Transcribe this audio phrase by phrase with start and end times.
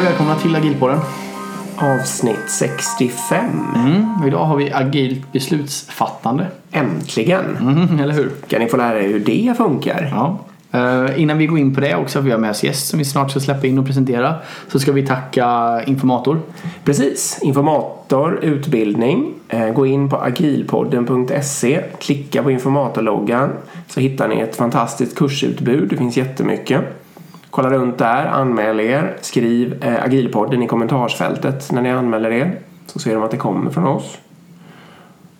[0.00, 0.98] Och välkomna till Agilpodden.
[1.76, 3.44] Avsnitt 65.
[3.74, 6.46] Mm, idag har vi agilt beslutsfattande.
[6.72, 7.56] Äntligen!
[7.60, 8.30] Mm, eller hur?
[8.48, 10.08] Kan ni få lära er hur det funkar?
[10.10, 10.38] Ja.
[10.72, 13.04] Eh, innan vi går in på det också, vi har med oss gäst som vi
[13.04, 14.34] snart ska släppa in och presentera.
[14.68, 16.40] Så ska vi tacka Informator.
[16.84, 17.38] Precis.
[17.42, 19.32] Informator, utbildning.
[19.48, 21.80] Eh, Gå in på agilpodden.se.
[22.00, 23.50] Klicka på informatorloggan.
[23.88, 25.88] Så hittar ni ett fantastiskt kursutbud.
[25.88, 26.99] Det finns jättemycket.
[27.50, 29.16] Kolla runt där, anmäl er.
[29.20, 32.58] Skriv eh, agilpodden i kommentarsfältet när ni anmäler er.
[32.86, 34.18] Så ser de att det kommer från oss.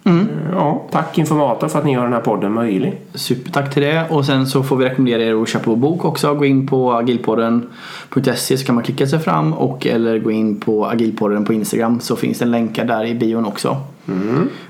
[0.05, 0.15] Eh,
[0.53, 3.01] Ja, tack Informator för att ni gör den här podden möjlig.
[3.15, 4.07] Supertack till det.
[4.11, 6.35] Och sen så får vi rekommendera er att köpa vår bok också.
[6.35, 9.53] Gå in på agilpodden.se så kan man klicka sig fram.
[9.53, 13.15] Och eller gå in på agilpodden på Instagram så finns det en länkar där i
[13.15, 13.77] bion också.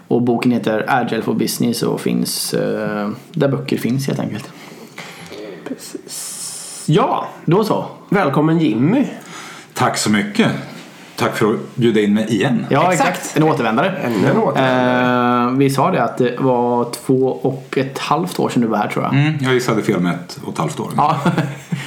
[0.08, 4.50] Och boken heter Agile for Business och finns eh, där böcker finns helt enkelt.
[6.92, 7.86] Ja, Då så.
[8.08, 9.05] välkommen Jimmy.
[9.74, 10.48] Tack så mycket.
[11.16, 12.66] Tack för att bjuda in mig igen.
[12.70, 13.10] Ja, Exakt.
[13.10, 13.36] exakt.
[13.36, 13.97] En återvändare.
[14.05, 15.50] Ännu en återvändare.
[15.50, 18.78] Eh, vi sa det att det var två och ett halvt år sedan du var
[18.78, 19.14] här tror jag.
[19.14, 20.91] Mm, jag gissade fel med ett och ett halvt år.
[20.97, 21.20] Ja,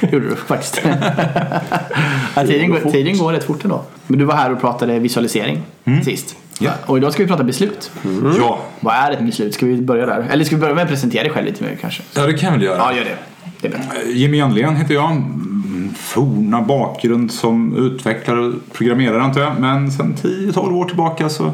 [0.12, 0.82] gjorde du faktiskt.
[2.34, 3.82] ja, tiden, går, tiden går rätt fort ändå.
[4.06, 5.62] Men du var här och pratade visualisering
[6.04, 6.36] sist.
[6.58, 6.70] Ja.
[6.86, 7.90] Och idag ska vi prata beslut.
[8.38, 8.58] Ja.
[8.80, 9.54] Vad är ett beslut?
[9.54, 10.26] Ska vi börja där?
[10.30, 12.02] Eller ska vi börja med att presentera dig själv lite mer kanske?
[12.14, 12.78] ja, det kan väl göra.
[12.78, 13.16] Ja, gör det.
[13.64, 14.12] Är bättre.
[14.12, 15.10] Jimmy Janlén heter jag.
[15.10, 19.52] Mm, Forna bakgrund som utvecklare och programmerare antar jag.
[19.60, 21.52] Men sen 10-12 år tillbaka så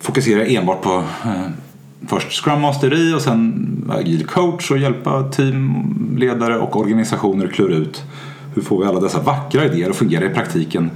[0.00, 1.46] fokuserar jag enbart på eh,
[2.06, 8.02] först Scrum Masteri och sen agil coach och hjälpa teamledare och organisationer klura ut
[8.54, 10.90] hur får vi alla dessa vackra idéer att fungera i praktiken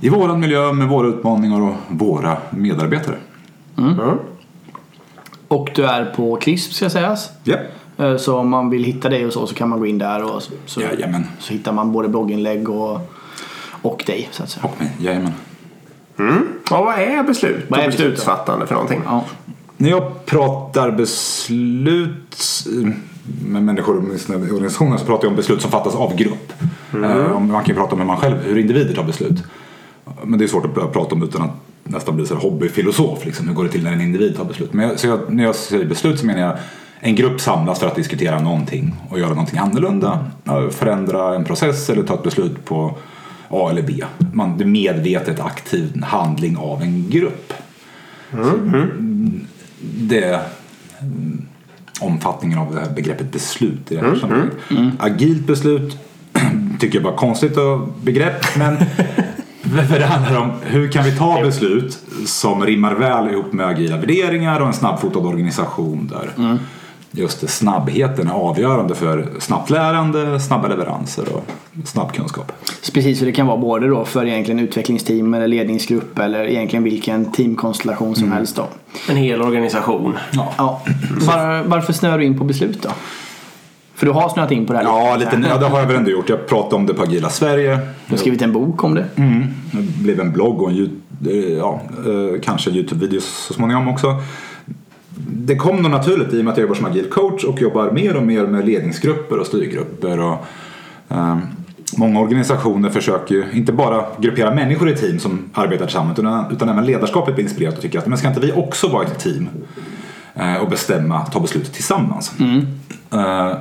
[0.00, 3.16] i våran miljö med våra utmaningar och våra medarbetare.
[5.48, 7.30] Och du är på CRISP ska sägas.
[7.44, 7.60] Ja, Eh,
[8.18, 10.42] Så om man vill hitta dig och så så kan man gå in där och
[10.42, 11.24] så, så, Jajamän.
[11.38, 13.00] så hittar man både blogginlägg och,
[13.82, 14.64] och dig så att säga.
[14.64, 14.90] och mig.
[15.00, 15.32] Jajamän.
[16.70, 19.02] Ja, vad är beslut Vad är beslut beslutsfattande för någonting?
[19.04, 19.24] Ja.
[19.76, 22.64] När jag pratar beslut
[23.46, 26.52] med människor och med organisationer så pratar jag om beslut som fattas av grupp.
[26.94, 29.42] Eh, om- Man kan ju prata om hur man själv, hur individer tar beslut.
[30.24, 31.50] Men det är svårt att prata om utan att
[31.84, 33.24] nästan bli så här hobbyfilosof.
[33.24, 33.48] Liksom.
[33.48, 34.72] Hur går det till när en individ tar beslut?
[34.72, 36.56] Men jag, så jag, när jag säger beslut så menar jag
[37.06, 40.26] en grupp samlas för att diskutera någonting och göra någonting annorlunda.
[40.70, 42.98] Förändra en process eller ta ett beslut på
[43.48, 44.04] A eller B.
[44.32, 47.52] Man, det är medvetet aktiv handling av en grupp.
[49.80, 50.40] Det är
[51.00, 51.46] mm,
[52.00, 54.54] omfattningen av det här begreppet beslut i det här sammanhanget.
[54.98, 55.98] Agilt beslut
[56.80, 57.58] tycker jag bara är konstigt
[58.02, 58.76] begrepp men
[59.88, 63.96] för det handlar om hur kan vi ta beslut som rimmar väl ihop med agila
[63.96, 66.58] värderingar och en snabbfotad organisation där
[67.16, 71.44] just det, snabbheten är avgörande för snabbt lärande, snabba leveranser och
[71.84, 72.52] snabb kunskap.
[72.94, 77.32] Precis, så det kan vara både då för egentligen utvecklingsteam eller ledningsgrupp eller egentligen vilken
[77.32, 78.66] teamkonstellation som helst då.
[79.08, 80.14] En hel organisation.
[80.32, 80.52] Ja.
[80.58, 80.82] Ja.
[81.20, 82.90] Var, varför snöar du in på beslut då?
[83.94, 85.96] För du har snöat in på det här Ja, lite, ja, det har jag väl
[85.96, 86.28] ändå gjort.
[86.28, 87.78] Jag pratade om det på Agila Sverige.
[88.06, 89.04] Du har skrivit en bok om det.
[89.72, 94.16] Det blev en blogg och en, eh, ja, eh, kanske en Youtube-video så småningom också.
[95.18, 97.90] Det kom nog naturligt i och med att jag jobbar som agil coach och jobbar
[97.90, 100.20] mer och mer med ledningsgrupper och styrgrupper.
[100.20, 100.46] Och,
[101.08, 101.38] eh,
[101.96, 106.68] många organisationer försöker ju inte bara gruppera människor i team som arbetar tillsammans utan, utan
[106.68, 109.48] även ledarskapet blir inspirerat och tycker att men ska inte vi också vara ett team
[110.34, 112.32] eh, och bestämma, ta beslut tillsammans.
[113.12, 113.52] Eh,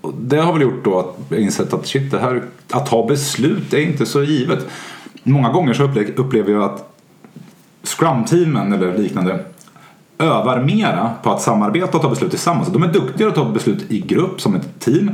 [0.00, 3.06] och det har väl gjort då att jag insett att shit, det här, att ta
[3.06, 4.66] beslut är inte så givet.
[5.22, 6.94] Många gånger så upple- upplever jag att
[7.82, 9.44] Scrum-teamen eller liknande
[10.18, 12.68] övar mera på att samarbeta och ta beslut tillsammans.
[12.68, 15.10] De är duktigare att ta beslut i grupp som ett team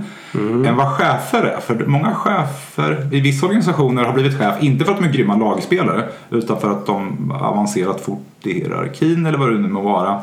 [0.67, 1.61] än vad chefer är.
[1.61, 5.37] För många chefer i vissa organisationer har blivit chef inte för att de är grymma
[5.37, 10.21] lagspelare utan för att de avancerat fort i hierarkin eller vad det nu må vara.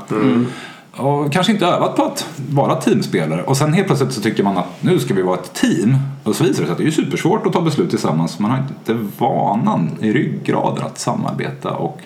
[0.96, 3.44] Och kanske inte övat på att vara teamspelare.
[3.44, 5.98] Och sen helt plötsligt så tycker man att nu ska vi vara ett team.
[6.24, 8.40] Och så visar det sig att det är supersvårt att ta beslut tillsammans.
[8.40, 12.02] Man har inte vanan i ryggraden att samarbeta och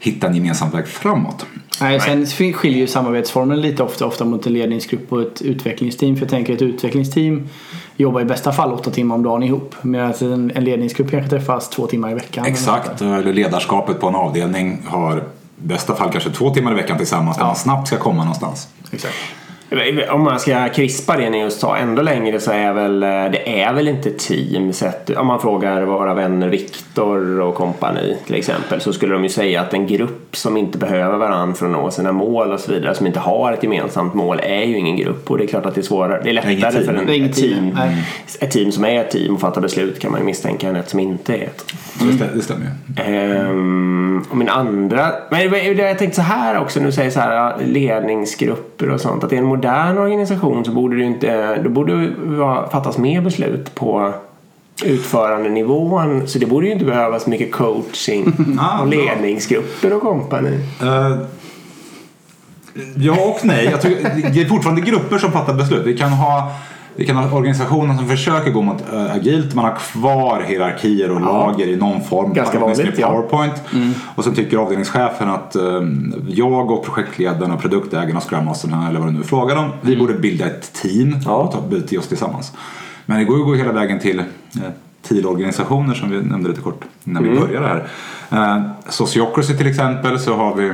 [0.00, 1.46] hitta en gemensam väg framåt.
[1.80, 6.16] Nej, sen skiljer ju samarbetsformen lite ofta, ofta mot en ledningsgrupp och ett utvecklingsteam.
[6.16, 7.48] För jag tänker ett utvecklingsteam
[7.96, 9.74] jobbar i bästa fall åtta timmar om dagen ihop.
[9.82, 12.46] Medan en, en ledningsgrupp kanske träffas två timmar i veckan.
[12.46, 13.18] Exakt, där.
[13.18, 15.20] eller ledarskapet på en avdelning har i
[15.56, 17.46] bästa fall kanske två timmar i veckan tillsammans när Ja.
[17.46, 18.68] man snabbt ska komma någonstans.
[18.92, 19.14] Exakt.
[20.10, 23.62] Om man ska krispa det ni just sa ännu längre så är väl eh, det
[23.62, 28.80] är väl inte team sett, om man frågar våra vänner Viktor och kompani till exempel
[28.80, 31.90] så skulle de ju säga att en grupp som inte behöver varandra för att nå
[31.90, 35.30] sina mål och så vidare som inte har ett gemensamt mål är ju ingen grupp
[35.30, 36.84] och det är klart att det är svårare, det är lättare team.
[36.84, 38.04] för en, Det är ett, team, team, nej.
[38.40, 40.88] ett team som är ett team och fattar beslut kan man ju misstänka än ett
[40.88, 41.64] som inte är ett.
[42.00, 43.02] Det, stä- det stämmer ju.
[43.14, 45.12] Ehm, och min andra...
[45.30, 49.24] Men det- det- jag tänkte så här också, du säger så här ledningsgrupper och sånt.
[49.24, 51.62] Att i en modern organisation så borde det ju inte...
[51.62, 54.12] Då borde det vara- fattas mer beslut på
[54.84, 56.28] utförandenivån.
[56.28, 58.32] Så det borde ju inte behövas mycket coaching
[58.80, 60.60] och ledningsgrupper och kompani.
[60.82, 61.16] Eh,
[62.96, 63.64] ja och nej.
[63.64, 63.92] Jag tror,
[64.32, 65.86] det är fortfarande grupper som fattar beslut.
[65.86, 66.52] Vi kan ha,
[66.98, 69.54] vi kan ha organisationer som försöker gå mot uh, agilt.
[69.54, 72.32] Man har kvar hierarkier och lager i någon form.
[72.34, 73.08] Ganska vanligt, ja.
[73.08, 73.62] PowerPoint.
[74.14, 75.62] Och sen tycker avdelningschefen att eh,
[76.28, 79.70] jag och projektledarna, produktägarna, Scrum Masterna eller vad det nu frågar om.
[79.80, 81.34] Vi borde bilda ett team Ja.
[81.36, 82.52] och ta bete oss tillsammans.
[83.06, 84.24] Men det går ju att gå hela vägen till eh,
[85.08, 87.86] TIL-organisationer som vi nämnde lite kort när vi började här.
[88.30, 90.72] Eh, Sociocracy till exempel så har vi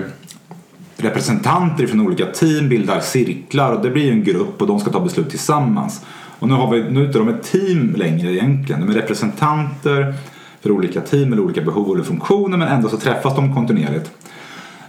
[1.05, 5.01] representanter från olika team bildar cirklar och det blir en grupp och de ska ta
[5.01, 6.05] beslut tillsammans.
[6.39, 8.81] Och nu, har vi, nu är inte de ett team längre egentligen.
[8.81, 10.15] De är representanter
[10.63, 14.11] för olika team eller olika behov eller funktioner men ändå så träffas de kontinuerligt.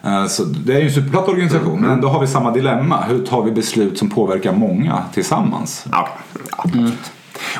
[0.04, 3.04] Eh, Så det är ju en superplatt organisation men ändå har vi samma dilemma.
[3.10, 5.86] Hur tar vi beslut som påverkar många tillsammans?
[5.92, 6.10] Ja,
[6.58, 6.90] ja.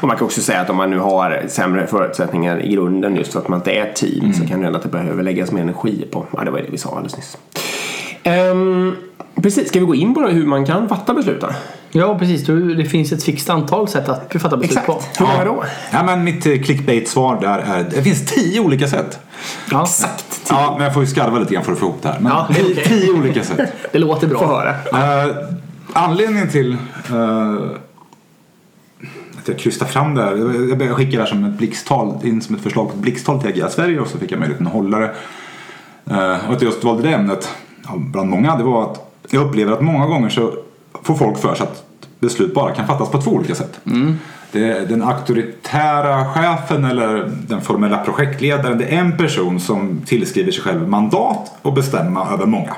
[0.02, 3.34] Och man kan också säga att om man nu har sämre förutsättningar i grunden just
[3.34, 5.52] för att man inte är ett team så kan det hända att det behöver läggas
[5.52, 6.26] mer energi på.
[6.38, 7.38] Ja, det var det vi sa alldeles nyss.
[8.26, 8.96] Ehm,
[9.42, 11.48] precis, ska vi gå in på hur man kan fatta beslut då?
[11.92, 12.46] Ja, precis.
[12.78, 14.88] Det finns ett fixt antal sätt att fatta beslut Exakt.
[15.18, 15.24] på.
[15.26, 15.64] Hur många då?
[15.92, 19.20] Ja, men mitt eh, clickbait-svar där är det finns tio olika sätt.
[19.72, 20.42] Ja, Exakt.
[20.50, 22.20] Ja, men jag får ju skarva lite grann för att få ihop det här.
[22.20, 23.74] Men Ja, det är tio, tio olika sätt.
[23.92, 24.48] det låter Få bra.
[24.48, 25.24] höra.
[25.26, 25.36] Eh,
[25.94, 26.72] anledningen till
[27.10, 27.54] eh,
[29.40, 30.36] att jag krystar fram det här.
[30.86, 33.50] Jag skickade det här som ett blixttal, in som ett förslag på ett blixttal till
[33.50, 35.12] Agila Sverige och så fick jag möjligheten att hålla det.
[36.10, 37.50] Eh, och att jag just valde det ämnet,
[37.88, 40.54] ja, bland många, det var att jag upplever att många gånger så
[41.04, 41.84] får folk för sig att
[42.20, 43.80] beslut bara kan fattas på två olika sätt.
[44.52, 50.52] Det är den auktoritära chefen eller den formella projektledaren, det är en person som tillskriver
[50.52, 52.76] sig själv mandat att bestämma över många.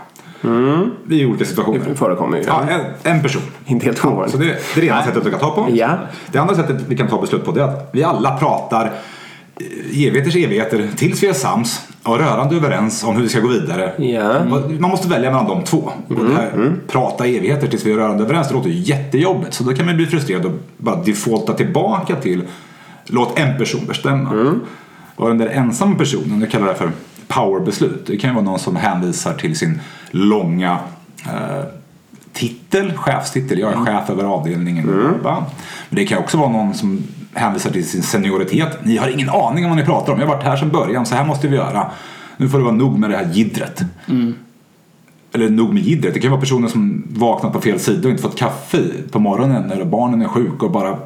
[1.09, 1.85] I olika situationer.
[1.89, 2.43] Det förekommer ju.
[2.47, 3.41] Ja, en, en person.
[3.65, 4.31] Inte helt Ja, ovanligt.
[4.31, 5.67] så det, det är det ena sättet vi kan ta på.
[5.73, 5.89] Ja.
[6.31, 8.91] Det andra sättet vi kan ta beslut på det är att vi alla pratar
[9.91, 13.47] i evigheters evigheter tills vi är sams och rörande överens om hur vi ska gå
[13.47, 13.93] vidare.
[14.51, 15.91] Och Man måste välja mellan de två.
[16.07, 19.53] Och det här, prata i evigheter tills vi är rörande överens, det låter ju jättejobbigt.
[19.53, 22.43] Så då kan man bli frustrerad och bara defaulta tillbaka till
[23.05, 24.29] låt en person bestämma.
[25.15, 26.91] Och den där ensamma personen, jag kallar det för
[27.27, 28.03] powerbeslut.
[28.07, 29.81] Det kan ju vara någon som hänvisar till sin
[30.11, 30.79] långa
[31.25, 31.63] eh,
[32.33, 33.59] titel, chefstitel.
[33.59, 35.13] Jag är chef över avdelningen.
[35.23, 35.45] Va?
[35.89, 38.85] Men det kan också vara någon som hänvisar till sin senioritet.
[38.85, 40.19] Ni har ingen aning om vad ni pratar om.
[40.19, 41.91] Jag har varit här sedan början, så här måste vi göra.
[42.37, 43.81] Nu får det vara nog med det här jiddret.
[45.33, 46.13] Eller nog med jiddret.
[46.13, 48.79] Det kan vara personer som vaknat på fel sida och inte fått kaffe
[49.11, 50.97] på morgonen eller barnen är sjuka och bara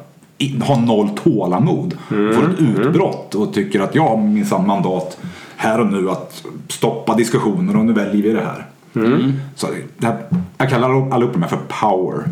[0.62, 1.96] har noll tålamod.
[2.08, 5.18] Får ett utbrott och tycker att jag har minsann mandat
[5.56, 8.66] här och nu att stoppa diskussioner och nu väljer vi det här.
[9.54, 9.66] Så
[9.98, 10.18] det här
[10.58, 12.24] jag kallar allihopa de här för power.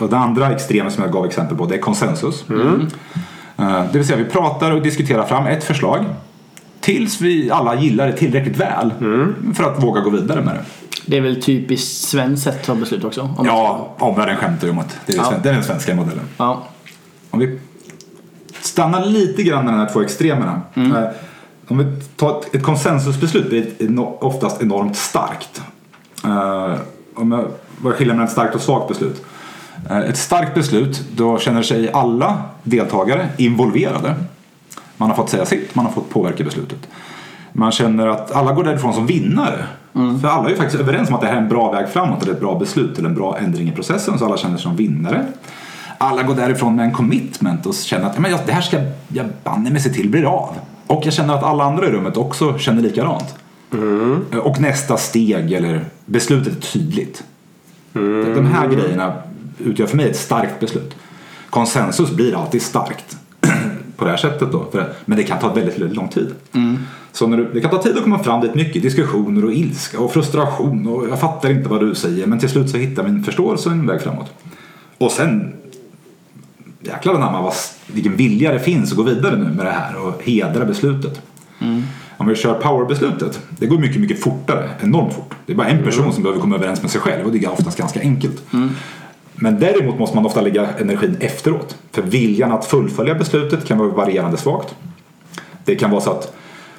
[0.00, 2.44] Och det andra extrema som jag gav exempel på det är konsensus.
[2.50, 6.04] Eh, Det vill säga vi pratar och diskuterar fram ett förslag
[6.80, 8.92] tills vi alla gillar det tillräckligt väl
[9.54, 10.64] för att våga gå vidare med det.
[11.06, 13.20] Det är väl typiskt svenskt sätt att ta beslut också.
[13.36, 15.24] Om Ja, omvärlden skämtar ju om att det är, Ja.
[15.24, 16.24] sven- det är den svenska modellen.
[16.36, 16.62] ja.
[17.30, 17.58] Om vi
[18.60, 20.60] stannar lite grann med de här två extremerna.
[20.74, 21.04] Eh,
[21.70, 21.84] Om vi
[22.16, 25.62] tar ett, ett konsensusbeslut blir det eno- oftast enormt starkt.
[26.24, 26.74] Eh,
[27.14, 27.44] om jag,
[27.82, 29.24] vad är skillnaden mellan ett starkt och svagt beslut?
[29.90, 34.14] Eh, ett starkt beslut, då känner sig alla deltagare involverade.
[34.96, 36.88] Man har fått säga sitt, man har fått påverka beslutet.
[37.52, 39.64] Man känner att alla går därifrån som vinnare.
[39.92, 42.22] För alla är ju faktiskt överens om att det här är en bra väg framåt
[42.22, 44.76] eller ett bra beslut eller en bra ändring i processen så alla känner sig som
[44.76, 45.26] vinnare.
[45.98, 48.76] Alla går därifrån med en commitment och känner att men det här ska
[49.08, 50.54] jag banne mig se till blir av.
[50.86, 53.34] Och jag känner att alla andra i rummet också känner likadant.
[54.42, 57.24] Och nästa steg eller beslutet är tydligt.
[57.92, 59.12] De här grejerna
[59.58, 60.94] utgör för mig ett starkt beslut.
[61.50, 63.16] Konsensus blir alltid starkt
[63.96, 64.66] på det här sättet då.
[64.72, 66.34] För- Men det kan ta väldigt, väldigt lång tid.
[67.12, 70.00] Så när du, det kan ta tid att komma fram dit, mycket diskussioner och ilska
[70.00, 73.08] och frustration och jag fattar inte vad du säger men till slut så hittar vi
[73.10, 74.30] en förståelse och en väg framåt.
[74.98, 75.52] Och sen
[76.80, 77.52] jäklar anamma vad,
[77.86, 81.20] vilken vilja det finns att gå vidare nu med det här och hedra beslutet.
[82.16, 85.34] Om vi kör powerbeslutet, det går mycket, mycket fortare, enormt fort.
[85.46, 87.50] Det är bara en person som behöver komma överens med sig själv och det är
[87.52, 88.42] oftast ganska enkelt.
[89.40, 91.76] Men däremot måste man ofta lägga energin efteråt.
[91.92, 94.74] För viljan att fullfölja beslutet kan vara varierande svagt.
[95.64, 96.32] Det kan vara så att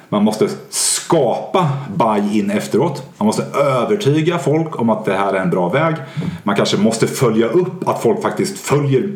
[0.08, 3.02] man måste skapa buy-in efteråt.
[3.18, 5.94] Man måste övertyga folk om att det här är en bra väg.
[6.42, 9.12] Man kanske måste följa upp att folk faktiskt följer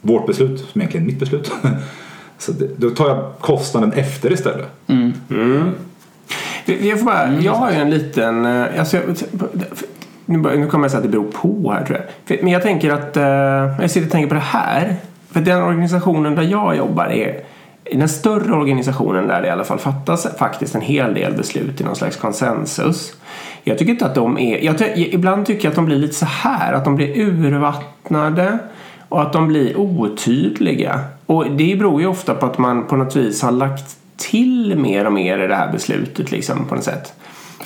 [0.00, 1.52] vårt beslut, som egentligen är mitt beslut.
[2.38, 4.66] Så det, då tar jag kostnaden efter istället.
[6.64, 8.44] Jag, får bara, jag har ju en liten...
[8.46, 8.98] eh, Alltså,
[10.26, 12.42] nu, nu kommer jag säga att det beror på här tror jag.
[12.42, 13.16] Men jag tänker att...
[13.16, 13.24] Eh,
[13.80, 14.96] jag sitter och tänker på det här.
[15.30, 17.40] För den organisationen där jag jobbar är
[17.84, 21.80] i den större organisationen där det i alla fall fattas faktiskt en hel del beslut
[21.80, 23.16] i någon slags konsensus.
[23.64, 24.64] Jag tycker inte att de är...
[24.64, 28.58] Jag, ibland tycker jag att de blir lite så här, att de blir urvattnade
[29.08, 31.00] och att de blir otydliga.
[31.26, 35.04] Och det beror ju ofta på att man på något vis har lagt till mer
[35.04, 37.14] och mer i det här beslutet liksom på något sätt.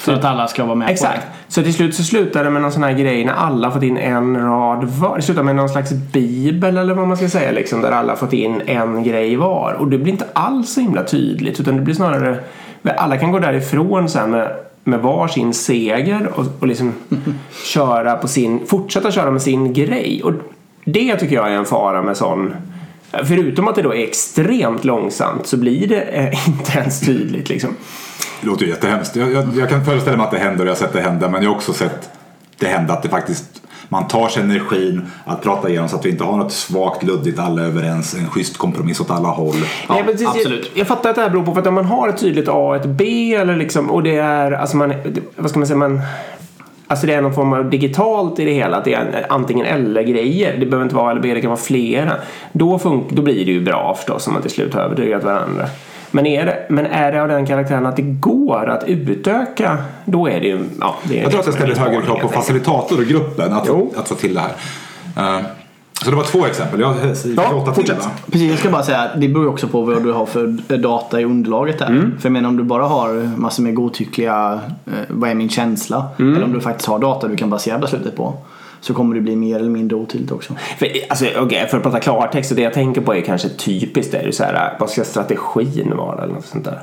[0.00, 1.26] För att alla ska vara med Exakt.
[1.26, 3.82] på Så till slut så slutar det med någon sån här grej när alla fått
[3.82, 5.16] in en rad var.
[5.16, 8.32] Det slutar med någon slags bibel eller vad man ska säga liksom där alla fått
[8.32, 9.72] in en grej var.
[9.72, 12.38] Och det blir inte alls så himla tydligt utan det blir snarare
[12.96, 14.48] alla kan gå därifrån sen med,
[14.84, 16.94] med varsin seger och, och liksom
[17.64, 20.20] köra på sin, fortsätta köra med sin grej.
[20.24, 20.32] Och
[20.84, 22.54] det tycker jag är en fara med sån
[23.24, 27.70] Förutom att det då är extremt långsamt så blir det eh, inte ens tydligt liksom.
[28.40, 29.16] Det låter ju jättehemskt.
[29.16, 31.28] Jag, jag, jag kan föreställa mig att det händer och jag har sett det hända.
[31.28, 32.10] Men jag har också sett
[32.58, 36.10] det hända att det faktiskt man tar sig energin att prata igenom så att vi
[36.10, 39.54] inte har något svagt, luddigt, alla överens, en schysst kompromiss åt alla håll.
[39.88, 40.70] Ja, men precis, absolut.
[40.74, 42.48] Jag, jag fattar att det här beror på för att om man har ett tydligt
[42.48, 44.94] A och ett B eller liksom, och det är, alltså man,
[45.36, 46.00] vad ska man säga, man
[46.86, 50.02] Alltså det är någon form av digitalt i det hela, att det är antingen eller
[50.02, 50.56] grejer.
[50.60, 52.12] Det behöver inte vara A eller B, det kan vara flera.
[52.52, 55.66] Då, fun- då blir det ju bra förstås om man till slut har övertygat varandra.
[56.10, 60.28] Men är, det, men är det av den karaktären att det går att utöka, då
[60.28, 60.64] är det ju...
[60.80, 63.64] Ja, det är Jag tror att det ställer högre krav på facilitator och gruppen att,
[63.68, 63.92] Jo.
[63.96, 65.36] att få till det här.
[65.38, 65.44] Eh,
[66.04, 66.80] Så det var två exempel.
[66.80, 66.94] Jag har
[67.36, 68.10] Ja, till va?
[68.32, 71.24] Precis, jag ska bara säga det beror också på vad du har för data i
[71.24, 71.86] underlaget där.
[72.18, 76.08] För jag menar om du bara har massor med godtyckliga, eh, vad är min känsla?
[76.18, 78.34] Eller om du faktiskt har data du kan basera beslutet på.
[78.80, 80.54] Så kommer det bli mer eller mindre otydligt också.
[80.78, 84.14] För, alltså, okej, för att prata klartext, det jag tänker på är kanske typiskt.
[84.14, 86.78] Är ju så här, vad ska strategin vara eller något sånt där.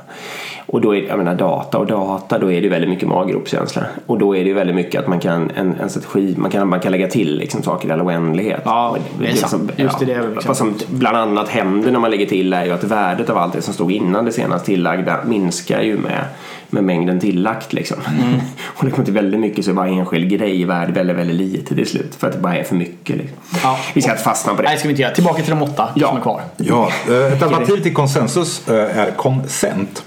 [0.66, 3.82] Och då är jag menar data och data, då är det väldigt mycket maggropskänsla.
[4.06, 6.80] Och då är det väldigt mycket att man kan, en, en strategi, man kan, man
[6.80, 8.60] kan lägga till liksom saker i all oändlighet.
[8.64, 9.50] Ja, Och det är sant.
[9.50, 12.70] som- Just det, väl Vad som bland annat händer när man lägger till är ju
[12.72, 16.24] att värdet av allt det som stod innan det senast tillagda minskar ju med,
[16.70, 17.96] med mängden tillagt liksom.
[18.08, 18.40] Mm.
[18.64, 21.74] och det kommer till väldigt mycket så är varje enskild grej värd väldigt, väldigt lite
[21.74, 22.14] till slut.
[22.18, 23.36] För att det bara är för mycket liksom.
[23.62, 23.78] Ja.
[23.94, 24.68] Vi ska inte fastna på det.
[24.68, 25.14] Nej, ska vi inte göra.
[25.14, 26.08] Tillbaka till de åtta Ja.
[26.08, 26.42] som är kvar.
[26.56, 30.04] Ja, eh, ett alternativ till konsensus eh, är konsent.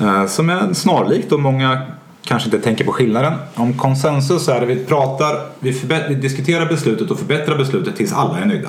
[0.00, 1.82] Eh, Som är snarlikt och många
[2.24, 3.32] kanske inte tänker på skillnaden.
[3.54, 5.70] Om konsensus är det vi pratar, vi,
[6.08, 8.68] vi diskuterar beslutet och förbättrar beslutet tills alla är nöjda.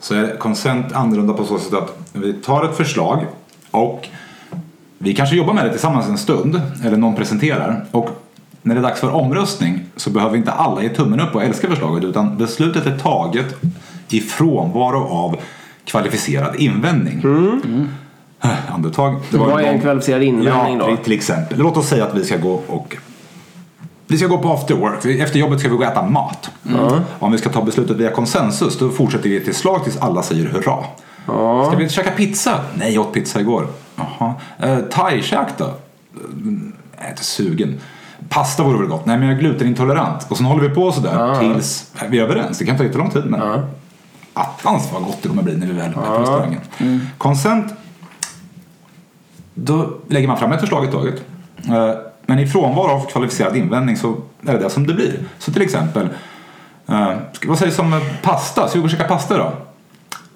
[0.00, 3.26] Så är konsent annorlunda på så sätt att vi tar ett förslag
[3.70, 4.08] och
[5.02, 7.84] vi kanske jobbar med det tillsammans en stund, eller någon presenterar.
[7.90, 8.10] Och
[8.62, 11.68] när det är dags för omröstning så behöver inte alla ge tummen upp och älska
[11.68, 13.56] förslaget utan beslutet är taget
[14.08, 15.36] i frånvaro av
[15.84, 17.22] kvalificerad invändning.
[18.42, 19.20] Äh, Andetag.
[19.30, 20.96] Det Vad är en kvalificerad invändning ja, då?
[20.96, 21.58] Till exempel.
[21.58, 22.96] Låt oss säga att vi ska gå och
[24.06, 25.04] vi ska gå på after work.
[25.04, 26.50] Efter jobbet ska vi gå och äta mat.
[27.18, 30.46] Om vi ska ta beslutet via konsensus då fortsätter vi till slag tills alla säger
[30.46, 30.84] hurra.
[31.66, 32.60] Ska vi käka pizza?
[32.74, 33.66] Nej, jag åt pizza igår.
[34.20, 34.34] Jaha.
[34.58, 35.64] Eh, Thai-käk då?
[36.32, 37.80] Mm, Jag är inte sugen.
[38.28, 39.06] Pasta vore väl gott?
[39.06, 40.26] Nej, men jag är glutenintolerant.
[40.30, 42.58] Och sen håller vi på sådär tills vi är överens.
[42.58, 43.24] Det kan ta jättelång tid.
[43.26, 43.40] Men
[44.34, 46.60] attans vad gott det kommer bli när vi väl är på restaurangen.
[47.18, 47.74] Consent
[49.54, 51.14] då lägger man fram ett förslag i taget.
[51.68, 51.90] Eh,
[52.26, 55.18] Men i frånvaro av kvalificerad invändning så är det det som det blir.
[55.38, 56.08] Så till exempel,
[56.88, 57.12] eh,
[57.46, 58.68] vad sägs om eh, pasta?
[58.68, 59.52] Ska vi gå och käka pasta då?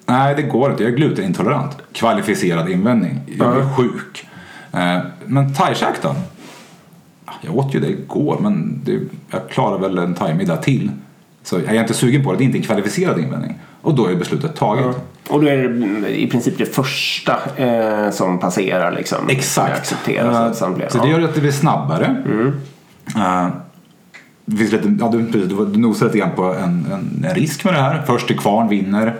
[0.07, 0.83] Nej, det går inte.
[0.83, 1.77] Jag är glutenintolerant.
[1.93, 3.21] Kvalificerad invändning.
[3.39, 4.27] Jag är sjuk.
[4.73, 6.15] Eh, Men thaikäk då?
[7.27, 8.99] Ja, Jag åt ju det igår, men det,
[9.31, 10.91] jag klarar väl en thaimiddag till.
[11.43, 12.39] Så jag är inte sugen på det.
[12.39, 13.59] Det är inte en kvalificerad invändning.
[13.83, 14.87] Och då är beslutet taget.
[15.29, 19.19] Och då är det i princip det första eh, som passerar liksom.
[19.19, 19.95] Som Exakt.
[20.23, 20.87] av samtliga.
[20.87, 22.17] Eh, Så det gör att det blir snabbare.
[23.17, 23.49] Eh,
[24.45, 27.75] det finns lite, ja, du, du, nosar lite grann på en, en, en risk med
[27.75, 28.03] det här.
[28.07, 29.15] Först till kvarn vinner.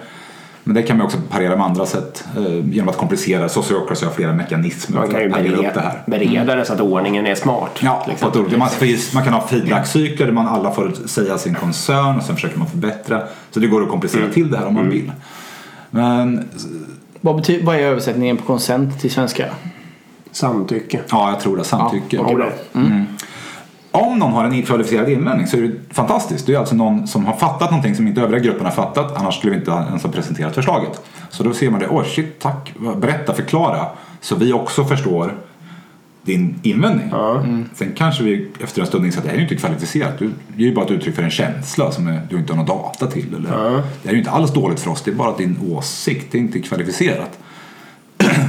[0.67, 2.25] Men det kan man också parera med andra sätt.
[2.37, 3.49] eh, genom att komplicera.
[3.49, 6.03] Sociocracy har flera mekanismer Man kan för att parera upp det här.
[6.07, 7.71] bereda, bereda det så att ordningen är smart.
[7.83, 8.59] Ja, till på ett.
[8.59, 8.69] Man,
[9.15, 12.69] man kan ha feedbackcykler där man alla får säga sin koncern och sen försöker man
[12.69, 13.23] förbättra.
[13.51, 14.33] Så det går att komplicera Mm.
[14.35, 15.13] till det här om man vill.
[15.91, 16.49] Men
[17.21, 19.45] Vad, betyder, vad är översättningen på konsent till svenska?
[20.33, 21.01] Samtycke.
[21.11, 21.65] ja, jag tror det.
[21.65, 22.17] Samtycke.
[22.17, 22.51] Ja, okej, bra.
[23.95, 26.47] Om någon har en kvalificerad invändning så är det fantastiskt.
[26.47, 29.17] Det är alltså någon som har fattat någonting som inte övriga gruppen har fattat.
[29.17, 31.01] Annars skulle vi inte ens ha presenterat förslaget.
[31.31, 31.89] Så då ser man det.
[31.89, 32.75] Åh shit, tack.
[32.97, 33.87] Berätta, förklara.
[34.21, 35.35] Så vi också förstår
[36.23, 37.09] din invändning.
[37.09, 37.69] Mm.
[37.75, 40.19] Sen kanske vi efter en stund inser att det här är ju inte kvalificerat.
[40.19, 40.25] Det
[40.63, 43.35] är ju bara ett uttryck för en känsla som du inte har någon data till.
[43.35, 43.83] Eller, mm.
[44.03, 46.33] Det är ju inte alls dåligt för oss, det är bara din åsikt.
[46.33, 47.39] Det är inte kvalificerat.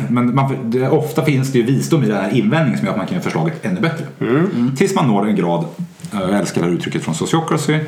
[0.10, 2.98] Men man, det, ofta finns det ju visdom i den här invändningen som gör att
[2.98, 4.06] man kan göra förslaget ännu bättre.
[4.20, 4.36] Mm.
[4.36, 4.76] Mm.
[4.76, 5.66] Tills man når en grad,
[6.12, 7.80] jag älskar det här uttrycket från Sociocracy,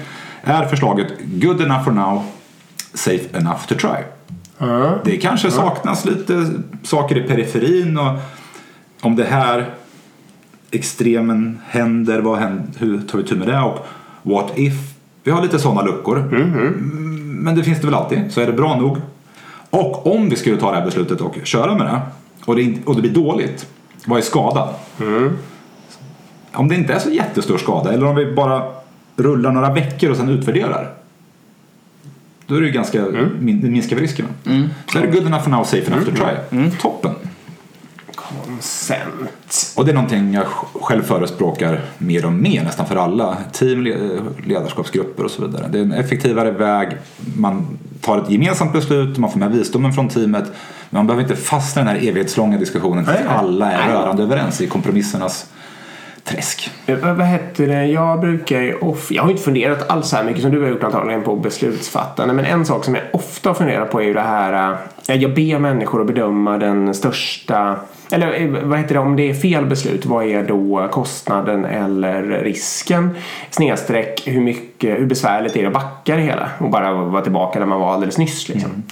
[0.44, 2.24] är förslaget good enough for now,
[2.94, 3.98] safe enough to try.
[4.60, 4.94] Mm.
[5.06, 6.46] Det kanske saknas lite
[6.84, 8.20] saker i periferin och
[9.02, 9.70] om det här
[10.72, 13.88] extremen händer, vad händer, hur tar vi tur med det och
[14.22, 14.74] what if?
[15.24, 16.18] Vi har lite sådana luckor.
[16.18, 16.72] Mm-hmm.
[17.42, 18.98] Men det finns det väl alltid, så är det bra nog.
[19.70, 22.02] Och om vi skulle ta det här beslutet och köra med det
[22.46, 23.68] och det, och det blir dåligt,
[24.06, 24.74] vad är skadan?
[25.00, 25.38] Mm.
[26.52, 28.64] Om det inte är så jättestor skada eller om vi bara
[29.16, 30.94] rullar några veckor och sen utvärderar.
[32.46, 33.30] Då är det ju ganska, mm.
[33.40, 34.30] min, minskar vi riskerna.
[34.46, 34.70] Mm.
[34.92, 36.60] Så är det good enough for now, safe enough to try.
[36.60, 36.72] Mm.
[36.72, 37.16] Toppen
[38.30, 39.74] konsent.
[39.76, 40.46] Och det är någonting jag
[40.82, 43.84] själv förespråkar mer och mer nästan för alla team,
[44.46, 45.68] ledarskapsgrupper och så vidare.
[45.72, 46.98] Det är en effektivare väg.
[47.38, 50.46] Man tar ett gemensamt beslut, man får med visdomen från teamet.
[50.90, 54.62] Men man behöver inte fastna i den här evighetslånga diskussionen tills alla är rörande överens
[54.62, 55.50] i kompromissernas
[56.28, 56.72] träsk.
[56.86, 57.86] Eh, vad heter det?
[57.86, 59.12] Jag brukar off...
[59.12, 62.34] Jag har inte funderat alls så här mycket som du har gjort antagligen på beslutsfattande.
[62.34, 64.78] Men en sak som jag ofta funderar på är ju det här.
[65.08, 67.76] Eh, jag ber människor att bedöma den största
[68.12, 72.24] eller eh, vad heter det, om det är fel beslut, vad är då kostnaden eller
[72.24, 73.10] risken?
[73.50, 77.60] Snedstreck, hur, mycket, hur besvärligt är det att backa det hela och bara vara tillbaka
[77.60, 78.50] där man var alldeles nyss.
[78.50, 78.72] Liksom.
[78.72, 78.84] Mm.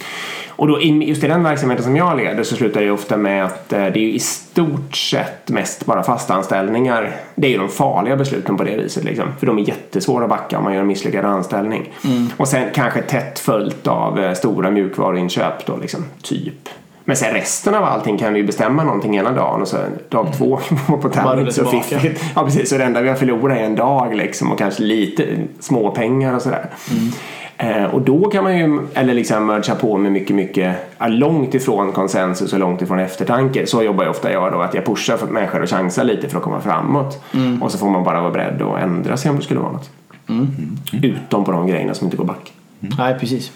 [0.58, 3.74] Och då, just i den verksamheten som jag leder så slutar det ofta med att
[3.74, 7.16] eh, det är i stort sett mest bara fasta anställningar.
[7.36, 9.26] Det är ju de farliga besluten på det viset liksom.
[9.40, 11.94] För de är jättesvåra att backa om man gör en misslyckad anställning.
[12.06, 12.28] Mm.
[12.38, 16.70] Och sen kanske tätt följt av eh, stora mjukvaruinköp då liksom, typ.
[17.08, 19.78] Men sen resten av allting kan vi bestämma någonting ena dagen och så
[20.10, 20.38] dag mm.
[20.38, 20.60] två
[21.02, 22.24] på tävling så fiffigt.
[22.36, 25.24] Ja precis, så det enda vi har förlorat är en dag liksom och kanske lite
[25.60, 26.70] småpengar och sådär.
[26.92, 27.12] Mm.
[27.58, 30.76] Eh, och då kan man ju, eller liksom mercha på med mycket, mycket
[31.08, 33.68] långt ifrån konsensus och långt ifrån eftertanke.
[33.68, 36.38] Så jobbar jag ofta jag då, att jag pushar för människor att chansa lite för
[36.38, 37.24] att komma framåt.
[37.34, 37.64] Mm.
[37.64, 39.90] Och så får man bara vara beredd att ändra sig om det skulle vara något.
[40.30, 40.48] Mm.
[41.04, 42.54] Utom på de grejerna som inte går back.
[42.80, 43.52] Nej, precis.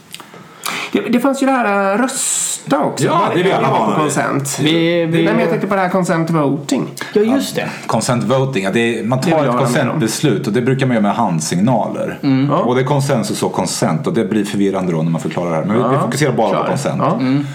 [0.92, 3.06] Det, det fanns ju det här äh, rösta också.
[3.06, 3.96] Ja, det vill alla ha.
[3.96, 4.60] Consent.
[4.60, 5.24] Vi, vi...
[5.24, 6.88] Nej, men jag tänkte på det här consent voting.
[7.14, 7.70] Ja, just det.
[7.88, 11.16] consent voting, ja, det är, man tar ett consentbeslut och det brukar man göra med
[11.16, 12.20] handsignaler.
[12.24, 12.52] Mm.
[12.52, 15.56] Och det är konsensus och consent och det blir förvirrande då när man förklarar det
[15.56, 15.66] här.
[15.66, 15.88] Men ja.
[15.88, 16.64] vi, vi fokuserar bara Klar.
[16.64, 17.02] på consent.
[17.02, 17.14] Ja.
[17.20, 17.46] Mm.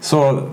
[0.00, 0.48] Så,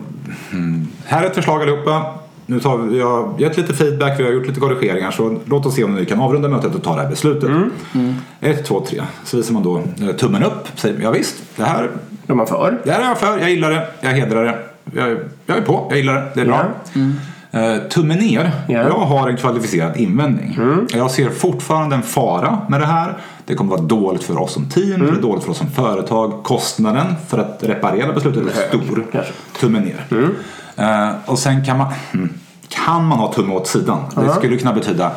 [0.52, 2.06] mm, här är ett förslag allihopa.
[2.46, 5.66] Nu tar vi, vi har gett lite feedback, vi har gjort lite korrigeringar så låt
[5.66, 7.50] oss se om vi kan avrunda mötet och ta det här beslutet.
[7.50, 7.72] Mm.
[7.94, 8.16] Mm.
[8.42, 9.02] Ett, två, tre.
[9.24, 10.68] Så visar man då eh, tummen upp.
[10.76, 11.90] Säger ja visst, det här
[12.28, 12.78] de är för?
[12.84, 14.58] Det här är jag för, jag gillar det, jag hedrar det.
[14.94, 16.66] Jag, jag är på, jag gillar det, det är bra.
[16.96, 17.14] Mm.
[17.56, 18.52] Uh, tummen ner.
[18.70, 18.88] Yeah.
[18.88, 20.54] Jag har en kvalificerad invändning.
[20.62, 20.88] Mm.
[20.94, 23.18] Jag ser fortfarande en fara med det här.
[23.46, 25.08] Det kommer vara dåligt för oss som team, mm.
[25.08, 26.44] det är dåligt för oss som företag.
[26.44, 29.06] Kostnaden för att reparera beslutet är stor.
[29.12, 29.34] Kanske.
[29.60, 30.06] Tummen ner.
[30.12, 30.36] Mm.
[30.80, 32.30] Uh, och sen kan man, hmm,
[32.70, 33.98] kan man ha tummen åt sidan.
[33.98, 34.28] Uh -huh.
[34.28, 35.12] Det skulle kunna betyda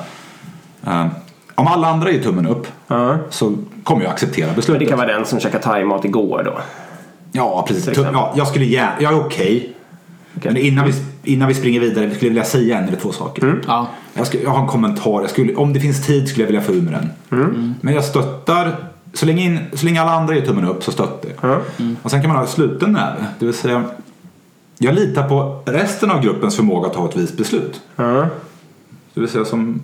[0.87, 1.07] uh,
[1.55, 2.67] om alla andra ger tummen upp
[3.31, 4.69] så kommer jag acceptera beslutet.
[4.69, 6.59] Men det kan vara den som käkade thaimat igår då?
[7.39, 7.97] Ja, precis.
[7.97, 9.57] Ja, jag skulle gärna, jag är okej.
[9.57, 9.73] Okay.
[10.37, 10.53] Okay.
[10.53, 10.93] Men innan vi,
[11.33, 13.43] innan vi springer vidare skulle jag vilja säga en eller två saker.
[13.43, 13.61] Mm.
[13.67, 13.89] Ja.
[14.15, 15.21] Jag, skulle, jag har en kommentar.
[15.21, 17.11] Jag skulle, om det finns tid skulle jag vilja få ur med den.
[17.31, 17.51] Mm.
[17.51, 17.75] mm.
[17.81, 18.77] Men jag stöttar.
[19.13, 21.61] Så länge, in, så länge alla andra ger tummen upp så stöttar jag.
[21.79, 21.97] Mm.
[22.03, 23.27] Och sen kan man ha sluten näve.
[23.39, 23.85] Det vill säga.
[24.79, 27.81] Jag litar på resten av gruppens förmåga att ta ett vist beslut.
[29.15, 29.83] Det vill säga som.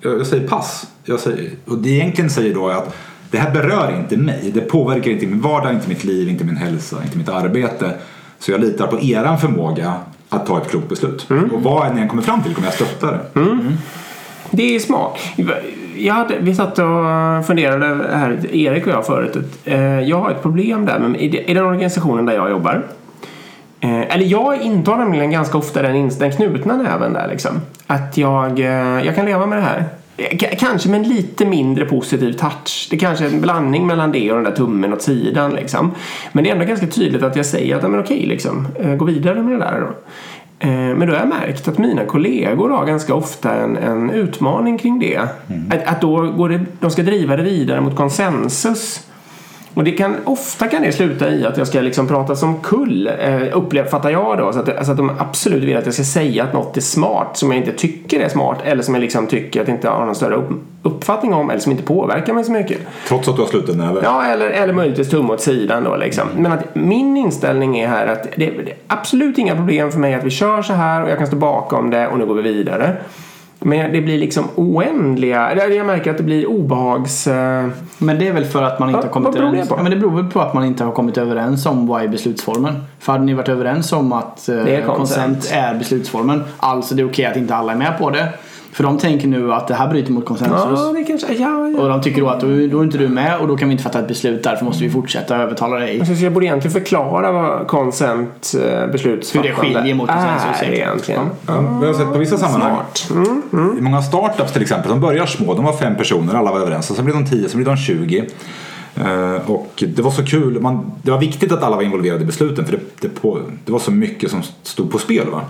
[0.00, 0.86] Jag, jag säger pass.
[1.04, 2.94] Jag säger, och det egentligen säger då är att
[3.30, 4.50] det här berör inte mig.
[4.54, 7.92] Det påverkar inte min vardag, inte mitt liv, inte min hälsa, inte mitt arbete.
[8.38, 9.94] Så jag litar på eran förmåga
[10.28, 11.26] att ta ett klokt beslut.
[11.30, 11.50] Mm.
[11.50, 13.40] Och vad ni än kommer fram till kommer jag stötta det.
[13.40, 13.50] Mm.
[13.50, 13.72] Mm.
[14.50, 15.18] Det är smart.
[15.96, 19.36] Jag hade, vi satt och funderade här, Erik och jag förut.
[19.64, 22.86] Eh, jag har ett problem där men i den organisationen där jag jobbar.
[23.80, 27.60] Eh, eller jag intar nämligen ganska ofta den, den knutna näven där liksom.
[27.86, 29.84] Att jag, eh, jag kan leva med det här.
[30.58, 32.88] Kanske med en lite mindre positiv touch.
[32.90, 35.52] Det kanske är en blandning mellan det och den där tummen åt sidan.
[35.52, 35.94] Liksom.
[36.32, 39.04] Men det är ändå ganska tydligt att jag säger att men okej, liksom, eh, gå
[39.04, 39.80] vidare med det där.
[39.80, 39.86] Då.
[40.58, 44.78] Eh, men då har jag märkt att mina kollegor har ganska ofta en, en utmaning
[44.78, 45.20] kring det.
[45.48, 45.70] Mm.
[45.70, 49.07] Att, att då går det, de ska driva det vidare mot konsensus.
[49.78, 53.10] Och det kan, ofta kan det sluta i att jag ska liksom prata som kull,
[53.20, 54.52] eh, uppfattar jag då.
[54.52, 57.36] Så att, alltså att de absolut vill att jag ska säga att något är smart
[57.36, 60.06] som jag inte tycker är smart eller som jag liksom tycker att jag inte har
[60.06, 60.48] någon större upp,
[60.82, 62.78] uppfattning om eller som inte påverkar mig så mycket.
[63.08, 64.00] Trots att du har sluten näve?
[64.02, 66.28] Ja, eller, eller möjligtvis tumme åt sidan då liksom.
[66.36, 70.14] Men att min inställning är här att det, det är absolut inga problem för mig
[70.14, 72.42] att vi kör så här och jag kan stå bakom det och nu går vi
[72.42, 72.96] vidare.
[73.60, 77.26] Men det blir liksom oändliga, jag märker att det blir obehags...
[77.26, 77.68] eh,
[77.98, 79.66] Men det är väl för att man inte Ja, har kommit överens?
[79.70, 82.08] Ja, men det beror väl på att man inte har kommit överens om vad är
[82.08, 82.84] beslutsformen.
[82.98, 84.76] För hade ni varit överens om att eh, Det
[85.52, 88.28] är beslutsformen, alltså det är okej att inte alla är med på det.
[88.72, 90.80] För de tänker nu att det här bryter mot konsensus.
[90.80, 91.32] Ja, det kanske...
[91.32, 91.82] Ja, ja.
[91.82, 93.72] Och de tycker då att då, då är inte du med och då kan vi
[93.72, 96.06] inte fatta ett beslut därför måste vi fortsätta övertala dig.
[96.06, 100.72] Så jag borde egentligen förklara vad consent eh, beslutsfattande Hur det skiljer mot konsensus är
[100.72, 101.30] egentligen.
[101.80, 102.76] Vi har sett på vissa sammanhang.
[102.94, 103.78] Smart.
[103.78, 105.54] I många startups till exempel, de börjar små.
[105.54, 106.90] De var fem personer, alla var överens.
[106.90, 108.24] Och sen blir de tio, sen blir de 20.
[108.94, 110.60] Eh, och det var så kul.
[110.60, 113.72] Man, det var viktigt att alla var involverade i besluten för det, det, på, det
[113.72, 115.30] var så mycket som stod på spel.
[115.30, 115.42] Va?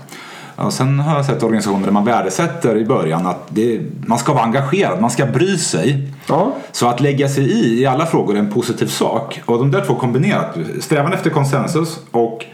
[0.61, 4.33] Ja, sen har jag sett organisationer där man värdesätter i början att det, man ska
[4.33, 6.09] vara engagerad, man ska bry sig.
[6.29, 6.53] Ja.
[6.73, 9.43] Så att lägga sig i i alla frågor är en positiv sak.
[9.47, 12.45] Och de där två kombinerat, strävan efter konsensus och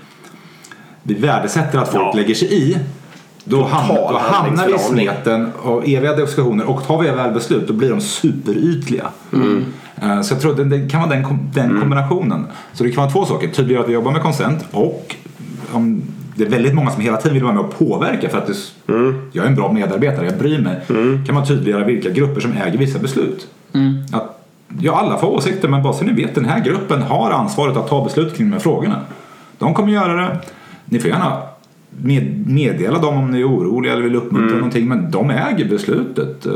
[1.03, 2.13] vi värdesätter att folk Ja.
[2.21, 2.79] lägger sig i.
[3.45, 7.69] Då, hamnar, då hamnar vi i smeten av eviga diskussioner och tar vi väl beslut
[7.69, 9.07] då blir de superytliga.
[10.03, 12.47] Eh, Så jag tror att det- kan vara den, den kombinationen.
[12.73, 13.49] Så det kan vara två saker.
[13.49, 15.17] Tydliggöra att vi jobbar med konsent och
[15.73, 16.03] om
[16.35, 18.55] det är väldigt många som hela tiden vill vara med och påverka för att det,
[19.33, 20.81] jag är en bra medarbetare, jag bryr mig.
[21.27, 23.47] Kan man tydliggöra vilka grupper som äger vissa beslut.
[24.13, 24.47] Att,
[24.81, 27.89] ja, alla får åsikter men bara så ni vet, den här gruppen har ansvaret att
[27.89, 29.01] ta beslut kring de här frågorna.
[29.59, 30.41] De kommer göra det.
[30.85, 31.43] Ni får gärna
[32.03, 36.47] med, meddela dem om ni är oroliga eller vill uppmuntra någonting men de äger beslutet.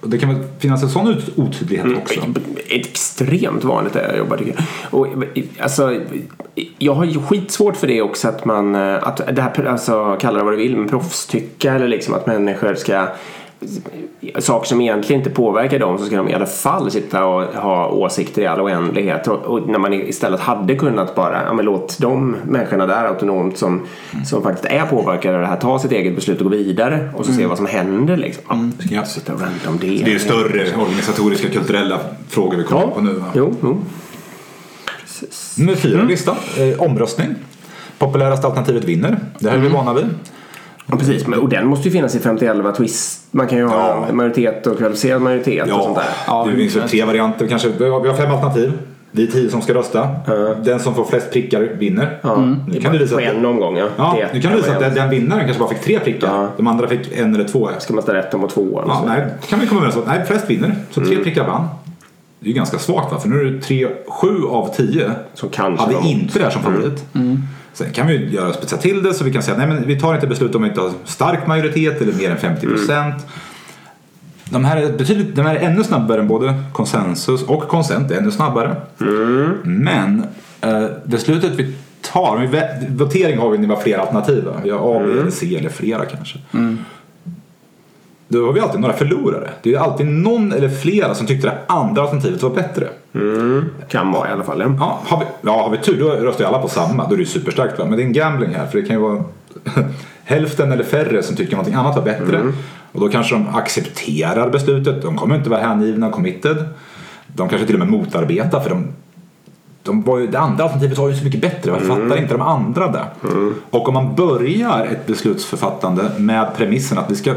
[0.00, 2.20] Och det kan väl finnas en sån otydlighet också.
[2.68, 4.54] Extremt vanligt där jag jobbar tycker
[4.90, 5.00] jag.
[5.00, 5.06] Och,
[5.58, 6.00] alltså,
[6.78, 10.38] jag har ju skitsvårt för det också att man, eh, att det här, alltså, kalla
[10.38, 13.08] det vad du vill, men proffstycka eller liksom att människor ska
[14.38, 17.88] saker som egentligen inte påverkar dem så ska de i alla fall sitta och ha
[17.88, 22.36] åsikter i all oändlighet och, när man istället hade kunnat bara, ja men låt de
[22.46, 23.86] människorna där autonomt som,
[24.26, 27.26] som faktiskt är påverkade av det här ta sitt eget beslut och gå vidare och
[27.26, 28.72] så se vad som händer liksom.
[28.78, 29.04] Ja, Ja.
[29.04, 29.86] Sitta och ranta om det.
[30.04, 33.12] Det är större organisatoriska, kulturella frågor vi kommer Ja, på nu.
[33.12, 33.26] va?
[33.34, 33.78] jo, jo.
[35.58, 37.34] Nummer fyra listan, eh, omröstning.
[37.98, 39.18] Populäraste alternativet vinner.
[39.38, 40.06] Det här är vi vana vid.
[40.90, 41.26] Ja, precis.
[41.26, 43.22] Men, och den måste ju finnas i 50-11 twist.
[43.30, 44.12] Man kan ju ha Ja.
[44.14, 46.04] majoritet och kvalificerad majoritet och sånt där.
[46.26, 46.88] Ja, det finns ju 100%.
[46.88, 47.46] tre varianter.
[47.46, 48.72] Kanske, vi, har, fem alternativ.
[49.10, 50.08] Vi är tio som ska rösta.
[50.64, 52.18] Den som får flest prickar vinner.
[52.68, 53.88] Nu kan du visa På att, en omgång ja.
[53.98, 56.28] ja, nu kan du visa att den, den vinnaren kanske bara fick tre prickar.
[56.28, 56.48] Ja.
[56.56, 57.68] De andra fick en eller två.
[57.78, 60.24] Ska man ställa om och två eller Ja, nej, kan vi komma överens om nej,
[60.26, 60.74] flest vinner.
[60.90, 61.12] Så Mm.
[61.12, 61.66] tre prickar vann.
[62.40, 63.18] Det är ju ganska svagt va?
[63.20, 66.04] För nu är det tre, sju av tio Som kanske hade mot.
[66.06, 67.04] inte det här som favorit.
[67.72, 70.14] Sen kan vi göra spetsa till det så vi kan säga nej men vi tar
[70.14, 73.26] inte beslut om vi inte har stark majoritet eller mer än 50 procent.
[74.50, 78.16] De här är betydligt, de här är ännu snabbare än både konsensus och konsent, är
[78.18, 78.76] ännu snabbare.
[79.62, 80.26] Men
[80.60, 82.48] eh, beslutet vi tar,
[82.96, 84.44] votering har vi när vi har flera alternativ.
[84.62, 86.38] Vi har A, B eller C eller flera kanske.
[88.28, 89.50] Då har vi alltid några förlorare.
[89.62, 92.88] Det är alltid någon eller flera som tyckte det andra alternativet var bättre.
[93.88, 94.60] Kan vara i alla fall.
[94.60, 94.76] Ja.
[94.78, 97.04] Ja, har vi, ja, har vi tur då röstar ju alla på samma.
[97.04, 97.84] Då är det ju superstarkt va.
[97.84, 98.66] Men det är en gambling här.
[98.66, 99.24] För det kan ju vara
[100.24, 102.52] hälften eller färre som tycker någonting annat var bättre.
[102.92, 105.02] Och då kanske de accepterar beslutet.
[105.02, 106.56] De kommer inte vara hängivna och committed.
[107.26, 108.88] De kanske till och med motarbetar för de,
[109.82, 111.70] de var ju, det andra alternativet var ju så mycket bättre.
[111.70, 113.04] Varför fattar inte de andra det?
[113.70, 117.34] Och om man börjar ett beslutsförfattande med premissen att vi ska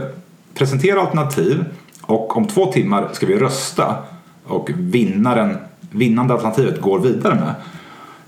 [0.54, 1.66] presentera alternativ
[2.02, 3.96] och om två timmar ska vi rösta
[4.46, 5.58] och vinnaren,
[5.92, 7.54] vinnande alternativet går vidare med.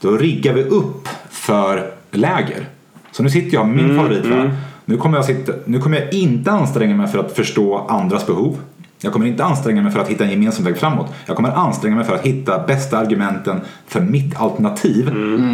[0.01, 2.67] Då riggar vi upp för läger.
[3.11, 4.25] Så nu sitter jag med min favorit.
[4.25, 4.51] va?
[4.85, 8.57] Nu, kommer jag sitta, nu kommer jag inte anstränga mig för att förstå andras behov.
[8.99, 11.13] Jag kommer inte anstränga mig för att hitta en gemensam väg framåt.
[11.25, 15.09] Jag kommer anstränga mig för att hitta bästa argumenten för mitt alternativ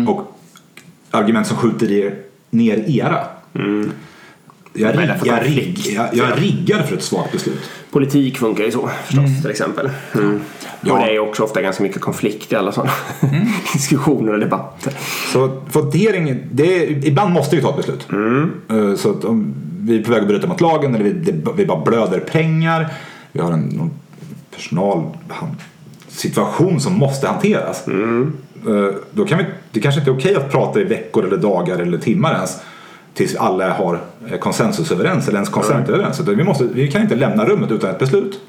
[0.07, 0.35] och
[1.11, 2.15] argument som skjuter er,
[2.49, 3.19] ner era.
[4.79, 5.87] Jag, för riggar, konflikt?
[5.87, 7.59] jag, jag riggar för ett svagt beslut.
[7.91, 9.89] Politik funkar ju så förstås till exempel.
[10.15, 10.39] Mm.
[10.81, 10.93] Ja.
[10.93, 12.91] Och det är ju också ofta ganska mycket konflikt i alla sådana
[13.73, 14.93] diskussioner och debatter.
[15.33, 18.07] Så votering, det är, ibland måste vi ta ett beslut.
[18.69, 21.51] Eh, Så att om vi är på väg att bryta mot lagen eller vi, det,
[21.57, 22.93] vi bara blöder pengar.
[23.31, 23.91] Vi har en någon
[24.55, 27.87] personalsituation som måste hanteras.
[27.87, 27.93] Eh,
[29.11, 31.97] Då kan vi, det kanske inte är okej att prata i veckor eller dagar eller
[31.97, 32.57] timmar ens.
[33.13, 33.99] Tills alla har
[34.31, 36.19] eh, konsensus överens eller ens konsent överens.
[36.19, 38.39] Utan Vi, måste, vi kan inte lämna rummet utan ett beslut.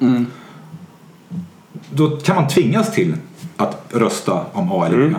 [1.91, 3.15] Då kan man tvingas till
[3.57, 5.15] att rösta om A eller B.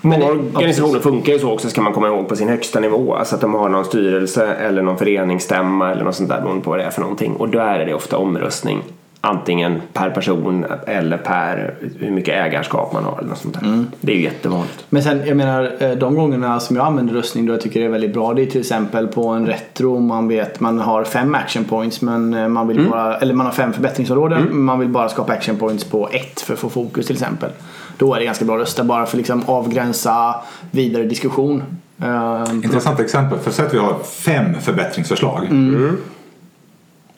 [0.00, 3.14] Många det- organisationer funkar ju så också ska man komma ihåg på sin högsta nivå.
[3.14, 6.70] Alltså att de har någon styrelse eller någon föreningsstämma eller något sånt där beroende på
[6.70, 7.32] vad det är för någonting.
[7.36, 8.82] Och då är det ofta omröstning.
[9.20, 13.84] Antingen per person eller per hur mycket ägarskap man har eller något sånt där.
[14.00, 14.84] Det är ju jättevanligt.
[14.88, 17.86] Men sen, jag menar, eh, de gångerna som jag använder röstning då jag tycker det
[17.86, 21.34] är väldigt bra det är till exempel på en retro man vet man har fem
[21.34, 24.88] action points men eh, man vill bara, eller man har fem förbättringsområden men man vill
[24.88, 27.50] bara skapa action points på ett för att få fokus till exempel.
[27.96, 30.34] Då är det ganska bra att rösta bara för att liksom avgränsa
[30.70, 31.62] vidare diskussion.
[32.02, 33.38] Eh, Intressant exempel.
[33.38, 35.48] För säg att vi har fem förbättringsförslag.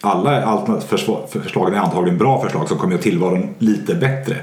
[0.01, 0.59] Alla
[0.89, 4.37] förslagen är antagligen bra förslag som kommer göra tillvaron lite bättre.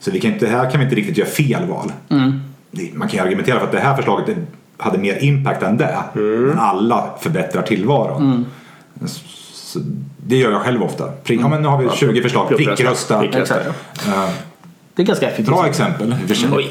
[0.00, 1.92] Så vi kan inte, här kan vi inte riktigt göra fel val.
[2.70, 4.36] Det- Man kan ju argumentera för att det här förslaget
[4.76, 5.96] hade mer impact än det.
[6.48, 8.46] Men alla förbättrar tillvaron.
[9.54, 9.78] Så
[10.26, 11.04] det gör jag själv ofta.
[11.44, 12.48] Ja, men nu har vi 20 förslag.
[13.20, 13.20] Prickrösta.
[14.06, 14.28] Eh,
[14.94, 15.46] Det är ganska effektivt.
[15.46, 16.14] Bra exempel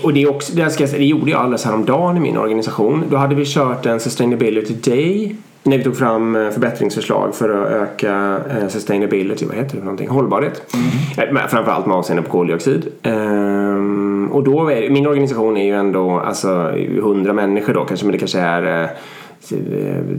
[0.03, 3.03] och det, är också, ska, det gjorde jag alldeles häromdagen i min organisation.
[3.09, 7.71] Då hade vi kört en Sustainability Day när vi tog fram eh, förbättringsförslag för att
[7.71, 10.09] öka eh, sustainability, vad heter det för någonting?
[10.09, 10.75] Hållbarhet.
[11.17, 12.87] Eh, men Framförallt med avseende på koldioxid.
[13.03, 18.11] Ehm, och då är, min organisation är ju ändå alltså 100 människor då kanske, men
[18.11, 18.89] det kanske är eh,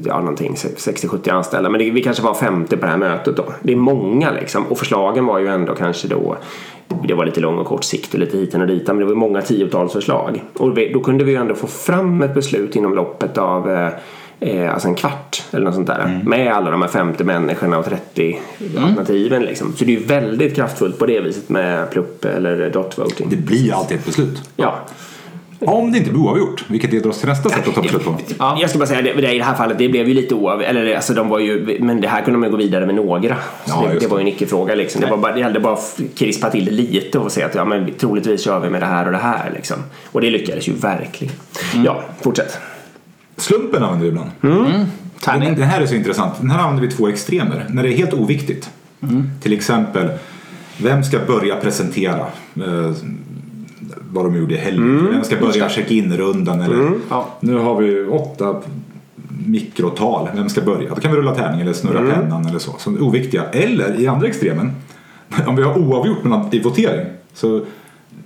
[0.05, 1.71] ja, någonting 60-70 anställda.
[1.71, 3.45] Men det, vi kanske var 50 på det här mötet då.
[3.63, 4.67] Det är många liksom.
[4.67, 6.37] Och förslagen var ju ändå kanske då
[7.09, 9.15] det var lite lång och kort sikt och lite hit och dit men det var
[9.15, 10.43] många tiotals förslag.
[10.59, 13.91] Och då kunde vi ju ändå få fram ett beslut inom loppet av
[14.43, 16.21] eh, alltså en kvart eller något sånt där.
[16.25, 18.39] Med alla de här 50 människorna och 30
[18.79, 19.73] alternativen liksom.
[19.77, 23.27] Så det är ju väldigt kraftfullt på det viset med plupp eller dot voting.
[23.31, 24.51] Det blir ju alltid ett beslut.
[24.57, 24.79] Ja.
[25.67, 26.65] Om det inte blir oavgjort.
[26.69, 28.17] Vilket leder oss till nästa sätt att ta beslut på.
[28.39, 28.59] Ja.
[28.61, 30.95] Jag ska bara säga det, i det här fallet, det blev ju lite oav, eller
[30.95, 33.37] alltså de var ju, men det här kunde man ju gå vidare med några.
[33.65, 35.01] Ja, det, det var ju en icke-fråga liksom.
[35.01, 37.65] Det, var bara, det gällde bara att krispa till det lite och säga att ja
[37.65, 39.77] men troligtvis kör vi med det här och det här liksom.
[40.13, 41.35] Och det lyckades ju verkligen.
[41.85, 42.59] Ja, fortsätt.
[43.43, 44.31] Slumpen använder vi ibland.
[45.21, 45.49] Tärning.
[45.49, 46.35] Den, den här är så intressant.
[46.41, 47.67] Den här använder vi två extremer.
[47.71, 48.71] När det är helt oviktigt.
[49.43, 50.09] Till exempel,
[50.83, 52.27] vem ska börja presentera
[52.57, 52.93] eh,
[54.11, 55.09] vad de gjorde i helgen?
[55.13, 56.61] Vem ska börja check-in-rundan?
[56.61, 56.77] Eller,
[57.11, 57.29] Ja.
[57.41, 58.57] Nu har vi åtta
[59.47, 60.29] mikrotal.
[60.35, 60.89] Vem ska börja?
[60.95, 62.73] Då kan vi rulla tärning eller snurra pennan eller så.
[62.79, 63.45] Som oviktiga.
[63.53, 64.73] Eller i andra extremen,
[65.47, 67.07] om vi har oavgjort mellan, i votering.
[67.35, 67.61] Så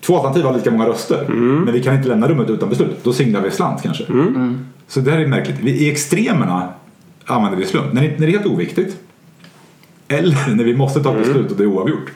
[0.01, 1.25] två alternativ har lika många röster.
[1.65, 3.05] Men vi kan inte lämna rummet utan beslut.
[3.05, 4.05] Då singlar vi slant kanske.
[4.89, 5.61] Så det här är märkligt.
[5.61, 6.69] I extremerna
[7.27, 7.93] använder vi slump.
[7.93, 8.97] När det, när det är helt oviktigt.
[10.09, 12.13] Eller när vi måste ta ett beslut och det är oavgjort.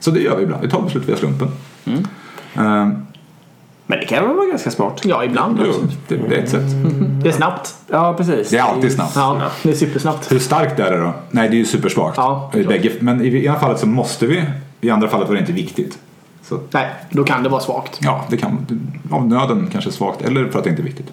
[0.00, 0.62] Så det gör vi ibland.
[0.62, 1.48] Vi tar beslut via slumpen.
[2.54, 3.06] Ehm,
[3.86, 5.00] Men det kan väl vara ganska smart.
[5.04, 5.60] Ja, ibland.
[5.66, 5.72] jo,
[6.08, 6.62] det, det är ett sätt.
[7.22, 7.74] Det är snabbt.
[7.88, 8.50] Ja, precis.
[8.50, 9.16] Det är alltid snabbt.
[9.16, 10.32] Ja, det är supersnabbt.
[10.32, 11.14] Hur starkt är det då?
[11.30, 12.16] Nej, det är ju supersvagt.
[12.16, 14.44] Ja, bägge, men i ena fallet så måste vi.
[14.80, 15.98] I andra fallet var det inte viktigt.
[16.48, 17.98] Så Nej, då kan det vara svagt.
[18.02, 18.66] ja, det kan
[19.10, 21.12] av nöden kanske svagt eller för att det inte är viktigt.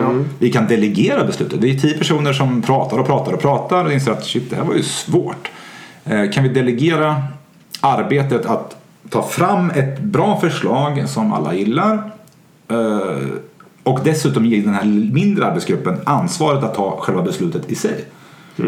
[0.00, 0.10] Ja.
[0.38, 1.60] Vi kan delegera beslutet.
[1.60, 4.56] Det är tio personer som pratar och pratar och pratar och inser att shit, det
[4.56, 5.50] här var ju svårt.
[6.04, 7.22] Eh, Kan vi delegera
[7.80, 8.76] arbetet att
[9.10, 12.10] ta fram ett bra förslag som alla gillar
[12.70, 13.26] eh,
[13.82, 18.04] och dessutom ge den här mindre arbetsgruppen ansvaret att ta själva beslutet i sig.
[18.56, 18.62] Det-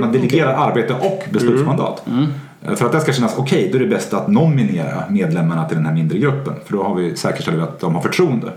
[0.00, 2.02] Man delegerar arbete och beslutsmandat.
[2.06, 2.24] Eh,
[2.64, 5.86] För att det ska kännas okej, då är det bäst att nominera medlemmarna till den
[5.86, 6.54] här mindre gruppen.
[6.66, 8.52] För då har vi säkerställt att de har förtroende.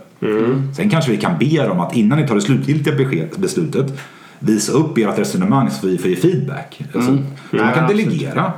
[0.75, 2.95] Sen kanske vi kan be dem att innan ni tar det slutgiltiga
[3.37, 3.93] beslutet
[4.39, 6.81] visa upp ert resonemang så vi får ge feedback.
[6.95, 7.17] Alltså,
[7.49, 8.51] Man kan delegera.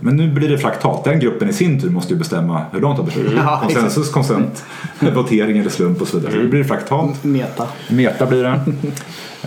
[0.00, 1.04] Men nu blir det fraktalt.
[1.04, 3.32] Den gruppen i sin tur måste ju bestämma hur de tar beslut.
[3.36, 4.64] Ja, Konsensus, konsent,
[5.14, 6.32] votering eller slump och så vidare.
[6.32, 7.24] Så det blir fraktalt.
[7.24, 7.66] Meta.
[7.90, 8.60] Meta blir det.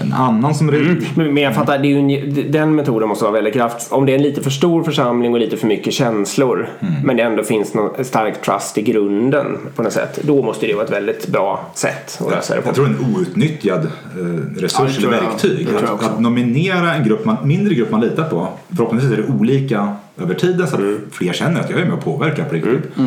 [0.02, 0.68] En annan som...
[1.16, 3.92] Men men jag fattar, det är ju en, den metoden måste vara väldigt kraft.
[3.92, 6.70] Om det är en lite för stor församling och lite för mycket känslor
[7.04, 10.20] men det ändå finns någon stark trust i grunden på något sätt.
[10.24, 12.68] Då måste det vara ett väldigt bra sätt att lösa det på.
[12.68, 15.68] Jag tror en outnyttjad eh, resurs eller verktyg.
[15.74, 18.48] Jag Att, att nominera en grupp man, mindre grupp man litar på.
[18.70, 20.82] Förhoppningsvis är det olika över tiden så att
[21.12, 22.98] fler känner att jag är med och påverkar på riktigt.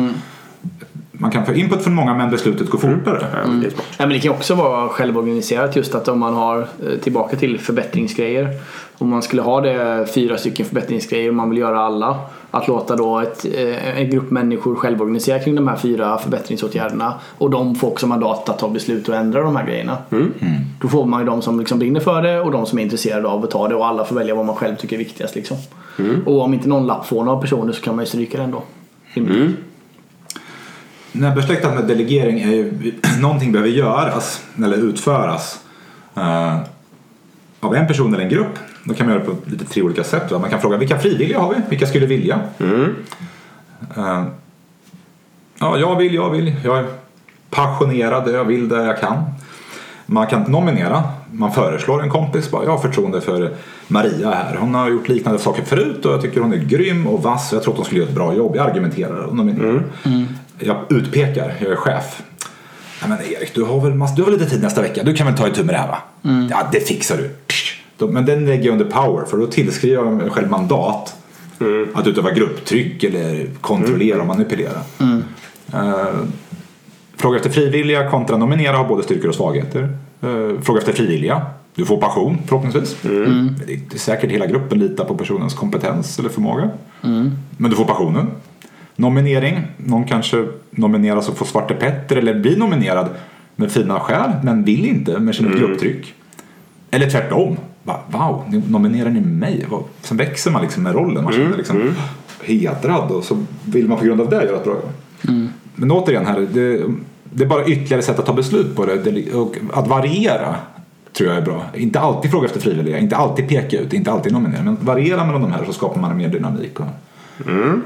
[1.21, 3.27] Man kan få input från många men beslutet går fortare.
[3.33, 3.85] Ja, det är smart.
[3.97, 7.59] Ja, men det kan också vara självorganiserat just att om man har eh, tillbaka till
[7.59, 8.49] förbättringsgrejer.
[8.97, 12.19] Om man skulle ha det fyra stycken förbättringsgrejer och man vill göra alla.
[12.51, 17.13] Att låta då ett, eh, en grupp människor självorganisera kring de här fyra förbättringsåtgärderna.
[17.37, 19.97] Och de får också mandat att ta beslut och ändra de här grejerna.
[20.81, 23.27] Då får man ju de som liksom brinner för det och de som är intresserade
[23.27, 25.35] av att ta det och alla får välja vad man själv tycker är viktigast.
[25.35, 25.57] Liksom.
[26.25, 28.63] Och om inte någon lapp får några personer så kan man ju stryka den då.
[29.13, 29.55] Rimligt.
[31.11, 35.59] Närbesläktat med delegering är ju någonting behöver göras eller utföras
[36.15, 36.57] eh,
[37.59, 38.59] av en person eller en grupp.
[38.83, 40.31] Då kan man göra det på lite tre olika sätt.
[40.31, 40.39] Va?
[40.39, 41.55] Man kan fråga vilka frivilliga har vi?
[41.69, 42.39] Vilka skulle vilja?
[43.97, 44.23] Eh,
[45.59, 46.53] Ja, jag vill, jag vill.
[46.63, 46.85] Jag är
[47.49, 49.23] passionerad, jag vill det jag kan.
[50.05, 52.51] Man kan nominera, man föreslår en kompis.
[52.51, 53.51] Bara, jag har förtroende för
[53.87, 54.55] Maria här.
[54.59, 57.53] Hon har gjort liknande saker förut och jag tycker hon är grym och vass.
[57.53, 58.55] Jag tror att hon skulle göra ett bra jobb.
[58.55, 59.83] Jag argumenterar och nominerar.
[60.63, 62.21] Jag utpekar, jag är chef.
[63.01, 65.03] Ja, men Erik, du har, väl mass- du har väl lite tid nästa vecka?
[65.03, 65.97] Du kan väl ta itu med det här va?
[66.49, 68.07] Ja, det fixar du.
[68.07, 71.15] Men den lägger jag under power för då tillskriver jag mig själv mandat
[71.93, 74.79] att utöva grupptryck eller kontrollera och manipulera.
[75.73, 76.15] Eh,
[77.17, 79.97] Fråga efter frivilliga kontra nominera har både styrkor och svagheter.
[80.21, 81.45] Eh, Fråga efter frivilliga.
[81.75, 82.95] Du får passion förhoppningsvis.
[83.03, 86.69] Men Det är säkert hela gruppen litar på personens kompetens eller förmåga.
[87.57, 88.27] Men du får passionen.
[89.01, 89.61] Nominering.
[89.77, 93.09] Någon kanske nomineras och får Svarte Petter eller blir nominerad
[93.55, 96.13] med fina skäl men vill inte med sin grupptryck.
[96.91, 97.57] Eller tvärtom.
[97.83, 99.65] Va, wow, nominerar ni mig?
[100.01, 101.23] Sen växer man liksom med rollen.
[101.23, 101.95] Man känner liksom
[102.43, 104.91] hedrad och så vill man på grund av det göra ett bra jobb.
[105.75, 106.83] Men återigen här, det,
[107.23, 108.97] det är bara ytterligare sätt att ta beslut på det.
[108.97, 109.33] det.
[109.33, 110.55] Och att variera
[111.13, 111.65] tror jag är bra.
[111.75, 114.63] Inte alltid fråga efter frivilliga, inte alltid peka ut, inte alltid nominera.
[114.63, 116.85] Men variera mellan de här så skapar man mer dynamik och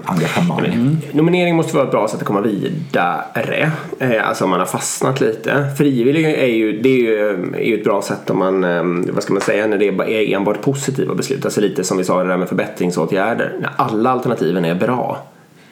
[0.05, 0.97] engagemang.
[1.13, 3.71] Nominering måste vara ett bra sätt att komma vidare.
[3.99, 5.67] Eh, Alltså om man har fastnat lite.
[5.77, 9.23] Frivillig är ju, det är ju, är ju ett bra sätt om man, eh, vad
[9.23, 11.45] ska man säga, när det är bara- är enbart positiva beslut.
[11.45, 13.55] Alltså lite som vi sa det där med förbättringsåtgärder.
[13.59, 15.23] När alla alternativen är bra.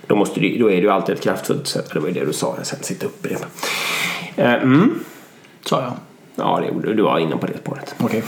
[0.08, 1.89] Då, måste du, då är det ju alltid ett kraftfullt sätt.
[1.93, 4.43] Det var ju det du sa, sen sitta upp i det.
[4.43, 4.91] Eh, Mm.
[5.65, 5.91] Sa jag.
[6.36, 7.96] Ja, det, du var inne på det spåret.
[8.00, 8.24] Okej.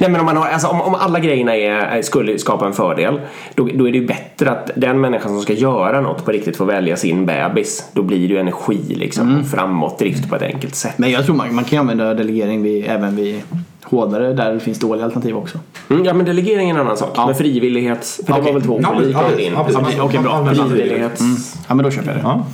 [0.00, 2.72] Nej men om, man har, alltså, om, om alla grejerna är, är- skulle skapa en
[2.72, 3.20] fördel
[3.54, 6.56] då, då är det ju bättre att den människan som ska göra något på riktigt
[6.56, 7.84] får välja sin bebis.
[7.92, 10.94] Då blir det ju energi liksom och framåtdrift på ett enkelt sätt.
[10.98, 13.42] Men jag tror man, man kan använda delegering vid, även vid
[13.84, 15.58] hårdare där det finns dåliga alternativ också.
[15.90, 17.10] Mm, ja men delegering är en annan sak.
[17.16, 17.26] Ja.
[17.26, 18.20] Men frivillighets...
[18.26, 19.52] För det var väl två Ja, olika ja, din.
[19.52, 19.98] ja, precis.
[20.00, 20.32] Okej, bra.
[20.32, 21.22] Allmän Frivillighets...
[21.68, 22.22] Ja men då köper jag det.
[22.22, 22.44] Ja.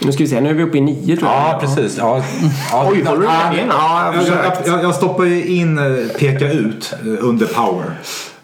[0.00, 1.40] Nu ska vi se, nu är vi uppe i nio tror jag.
[1.40, 1.98] Ja, precis.
[1.98, 2.24] Ja.
[2.72, 5.84] Ja, Oj, får du ja, jag jag, jag, stoppar ju in eh,
[6.18, 7.84] peka ut eh, under power.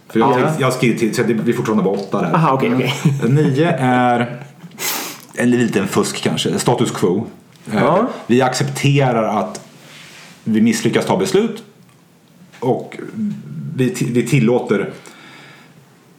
[0.08, 0.50] För jag, Ja.
[0.58, 2.34] jag har skrivit till, så det blir fortfarande bara åtta där.
[2.34, 2.94] Aha, okej, okej.
[3.28, 4.40] Nio är
[5.34, 7.26] en liten fusk kanske, status quo.
[7.72, 8.06] Eh, Ja.
[8.26, 9.60] Vi accepterar att
[10.44, 11.62] vi misslyckas ta beslut
[12.60, 12.96] och
[13.76, 14.90] vi, vi tillåter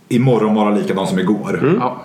[0.10, 1.78] imorgon vara likadan som igår.
[1.80, 2.02] Ja.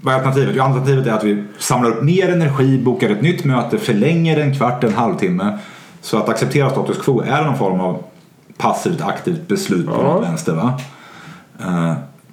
[0.00, 0.54] Vad är alternativet?
[0.56, 4.56] Jo, alternativet är att vi samlar upp mer energi, bokar ett nytt möte, förlänger en
[4.58, 5.58] kvart, en halvtimme.
[6.00, 8.02] Så att acceptera status quo är någon form av
[8.56, 10.02] passivt aktivt beslut på Ja.
[10.02, 10.54] något vänster.
[10.54, 10.80] Va?
[11.60, 11.92] Eh,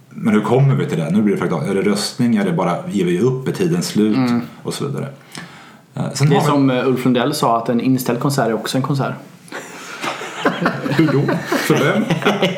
[0.09, 1.09] men hur kommer vi till det?
[1.09, 2.35] Nu blir det faktiskt, är det röstning?
[2.35, 3.47] Är det bara ger vi upp?
[3.47, 4.17] Är tiden slut?
[4.63, 5.07] Och så vidare.
[6.13, 8.77] Sen Det är vi- som eh, Ulf Lundell sa att en inställd konsert är också
[8.77, 9.13] en konsert.
[10.89, 11.21] Hur då?
[11.57, 12.03] För vem?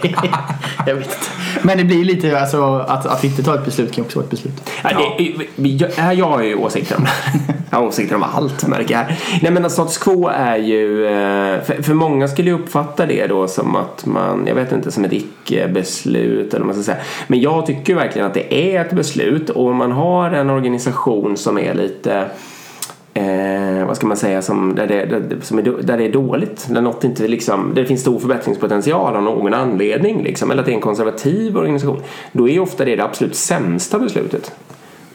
[0.87, 1.17] Jag vet inte.
[1.61, 4.31] Men det blir lite, alltså att, att inte ta ett beslut kan också vara ett
[4.31, 4.69] beslut.
[4.83, 5.15] Ja,
[5.55, 7.53] det, jag, jag har ju åsikter om det.
[7.69, 9.19] Jag har åsikter om allt märker jag här.
[9.41, 13.47] Nej men status quo är ju, eh, för, för många skulle ju uppfatta det då
[13.47, 17.03] som att man, jag vet inte, som ett icke-beslut eller vad man ska säga.
[17.27, 21.37] Men jag tycker verkligen att det är ett beslut och om man har en organisation
[21.37, 22.25] som är lite
[23.17, 26.67] Eh, vad ska man säga som, där, det, där, som är, där det är dåligt.
[26.69, 30.23] Där, något inte liksom, där det finns stor förbättringspotential av någon anledning.
[30.23, 32.01] Liksom, eller att det är en konservativ organisation.
[32.31, 34.51] Då är ofta det det absolut sämsta beslutet.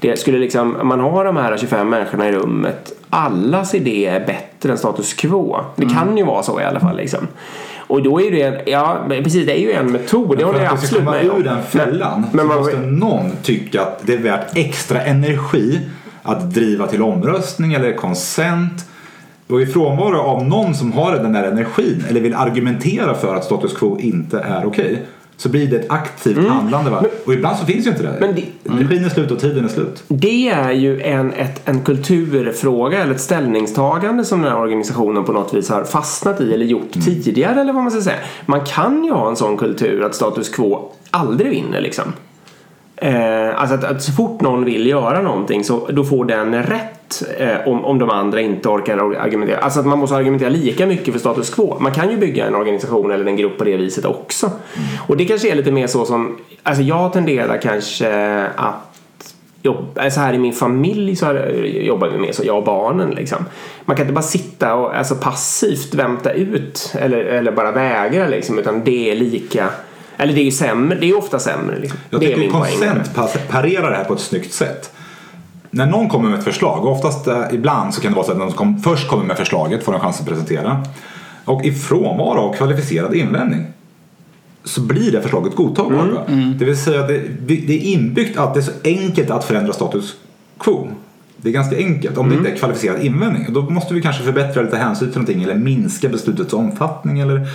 [0.00, 2.92] Det skulle liksom, man har de här 25 människorna i rummet.
[3.10, 5.56] Allas idé är bättre än status quo.
[5.76, 6.96] Det kan ju vara så i alla fall.
[6.96, 7.28] Liksom.
[7.76, 10.38] Och då är det ja precis det är ju en metod.
[10.38, 11.40] Det håller För jag att vi ska absolut komma med om.
[11.40, 15.80] ur den fällan Men så man- måste någon tycka att det är värt extra energi
[16.22, 18.86] att driva till omröstning eller konsent.
[19.48, 23.44] Och i frånvaro av någon som har den där energin eller vill argumentera för att
[23.44, 25.02] status quo inte är okej
[25.36, 26.90] så blir det ett aktivt handlande.
[26.90, 27.04] Va?
[27.26, 28.08] Och ibland så finns ju inte det.
[28.08, 28.20] Mm.
[28.20, 30.02] Men det- Energin är slut och tiden är slut.
[30.08, 35.32] Det är ju en, ett, en kulturfråga eller ett ställningstagande som den här organisationen på
[35.32, 38.18] något vis har fastnat i eller gjort tidigare eller vad man ska säga.
[38.46, 42.12] Man kan ju ha en sån kultur att status quo aldrig vinner liksom.
[43.02, 47.22] Eh, alltså att, att så fort någon vill göra någonting så då får den rätt
[47.38, 49.58] eh, om, om de andra inte orkar argumentera.
[49.58, 51.76] Alltså att man måste argumentera lika mycket för status quo.
[51.80, 54.50] Man kan ju bygga en organisation eller en grupp på det viset också.
[55.06, 60.20] Och det kanske är lite mer så som, alltså jag tenderar kanske att jobba, så
[60.20, 63.44] här i min familj så här, jobbar vi med så, jag och barnen liksom.
[63.84, 68.58] Man kan inte bara sitta och alltså, passivt vänta ut eller, eller bara vägra liksom
[68.58, 69.70] utan det är lika
[70.20, 71.78] eller det är ju sämre, det är ofta sämre.
[71.78, 71.98] Liksom.
[72.10, 72.48] Jag är tycker det.
[72.48, 74.90] konsent pas- parerar det här på ett snyggt sätt.
[75.70, 78.32] När någon kommer med ett förslag, och oftast eh, ibland så kan det vara så
[78.32, 80.84] att någon som kom, först kommer med förslaget får en chans att presentera.
[81.44, 83.66] Och i frånvaro av kvalificerad invändning
[84.64, 86.10] så blir det förslaget godtagbart.
[86.10, 86.20] va?
[86.58, 90.16] Det vill säga det, det är inbyggt att det är så enkelt att förändra status
[90.58, 90.88] quo.
[91.36, 93.46] Det är ganska enkelt om det inte är kvalificerad invändning.
[93.52, 97.46] Då måste vi kanske förbättra lite hänsyn till någonting eller minska beslutets omfattning eller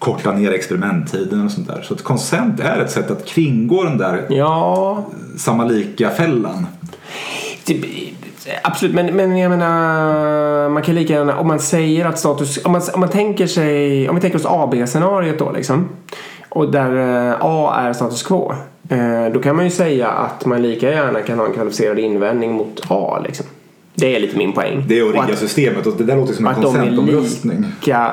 [0.00, 1.82] korta ner experimenttiden och sånt där.
[1.82, 5.04] Så att konsent är ett sätt att kringgå den där Ja,
[5.36, 6.66] samma lika-fällan.
[7.64, 7.84] Typ,
[8.62, 12.72] Absolut, men, men jag menar man kan lika gärna om man säger att status om
[12.72, 15.88] man, om man tänker sig om vi tänker oss AB-scenariot då liksom
[16.48, 18.52] och där eh, A är status quo
[18.88, 22.52] eh, då kan man ju säga att man lika gärna kan ha en kvalificerad invändning
[22.52, 23.46] mot A liksom.
[23.94, 24.84] Det är lite min poäng.
[24.88, 27.64] Det är att rigga systemet och det där låter som en konsentomröstning.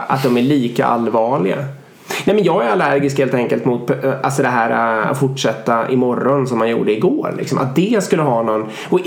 [0.08, 1.66] att de är lika allvarliga.
[2.26, 4.70] Nej men jag är allergisk helt enkelt mot eh, alltså det här
[5.12, 7.34] att fortsätta imorgon som man gjorde igår.
[7.38, 7.58] Liksom.
[7.58, 8.66] Att det skulle ha någon...
[8.90, 9.00] Och,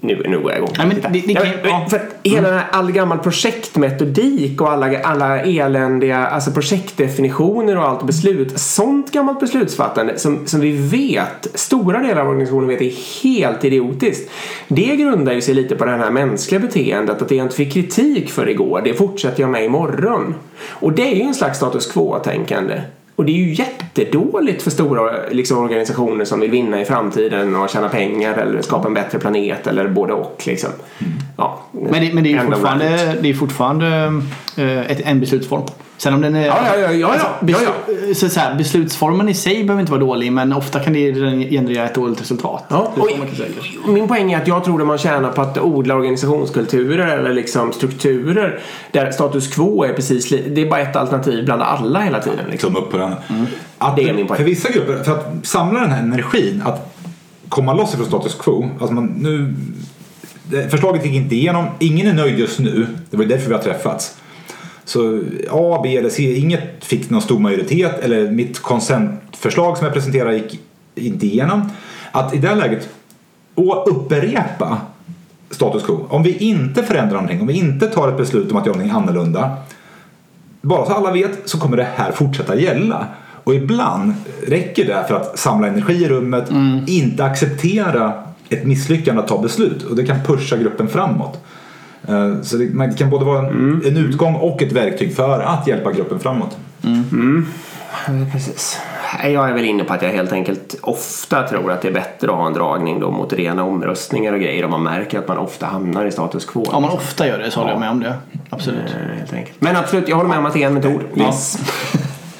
[0.00, 0.70] nu, nu går jag igång.
[0.78, 1.86] Nej, men det- det kan- ja.
[1.90, 7.84] För att hela den här all gammal projektmetodik och alla, alla eländiga alltså projektdefinitioner och
[7.88, 8.58] allt beslut.
[8.60, 14.30] Sånt gammalt beslutsfattande som, som vi vet, stora delar av organisationen vet är helt idiotiskt.
[14.68, 17.72] Det grundar ju sig lite på det här mänskliga beteendet att det jag inte fick
[17.72, 20.34] kritik för igår, det fortsätter jag med imorgon.
[20.60, 22.80] Och det är ju en slags status quo-tänkande.
[23.16, 27.70] Och det är ju jättedåligt för stora liksom, organisationer som vill vinna i framtiden och
[27.70, 30.42] tjäna pengar eller skapa en bättre planet eller både och.
[30.46, 30.70] Liksom.
[31.36, 33.86] Ja, Men det, men det är fortfarande, det är fortfarande
[34.56, 35.62] eh, ett, en beslutsform.
[35.96, 36.46] Sen om den är...
[36.46, 39.92] Ja, ja, ja, ja, alltså, ja, ja, Så, så här, beslutsformen i sig behöver inte
[39.92, 41.14] vara dålig men ofta kan det
[41.50, 42.64] generera ett dåligt resultat.
[42.68, 43.48] Ja, det och säga.
[43.86, 47.72] min poäng är att jag tror att man tjänar på att odla organisationskulturer eller liksom
[47.72, 48.60] strukturer
[48.92, 52.50] där status quo är precis det är bara ett alternativ bland alla hela tiden.
[52.50, 52.74] Liksom.
[52.74, 53.14] Tumme upp på den.
[53.78, 54.38] Att, Det är min poäng.
[54.38, 56.94] För vissa grupper, för att samla den här energin, att
[57.48, 58.70] komma loss ifrån status quo.
[58.80, 59.54] Alltså man, nu,
[60.70, 62.86] förslaget gick inte igenom, ingen är nöjd just nu.
[63.10, 64.16] Det var därför vi har träffats.
[64.84, 65.20] Så
[65.50, 70.36] A, B eller C, inget fick någon stor majoritet eller mitt konsentförslag som jag presenterade
[70.36, 70.60] gick
[70.94, 71.70] inte igenom.
[72.12, 72.88] Att i det här läget
[73.54, 74.80] och upprepa
[75.50, 76.06] status quo.
[76.08, 78.96] Om vi inte förändrar någonting, om vi inte tar ett beslut om att göra någonting
[78.96, 79.56] annorlunda
[80.64, 83.06] bara så alla vet så kommer det här fortsätta gälla.
[83.44, 84.14] Och ibland
[84.46, 86.50] räcker det för att samla energi i rummet,
[86.86, 88.12] inte acceptera
[88.48, 91.44] ett misslyckande att ta beslut och det kan pusha gruppen framåt.
[92.08, 95.40] Eh, Så det, man- det kan både vara en, en utgång och ett verktyg för
[95.40, 96.56] att hjälpa gruppen framåt.
[98.32, 98.80] Precis.
[99.22, 101.92] Nej, Jag är väl inne på att jag helt enkelt ofta tror att det är
[101.92, 105.28] bättre att ha en dragning då mot rena omröstningar och grejer om man märker att
[105.28, 106.62] man ofta hamnar i status quo.
[106.62, 107.80] Om man ofta gör det så håller jag Ja.
[107.80, 108.14] med om det.
[108.50, 108.80] Absolut.
[108.80, 109.56] Eh, helt enkelt.
[109.60, 111.00] Men absolut, jag håller med om att det är en metod.
[111.16, 111.58] Yes.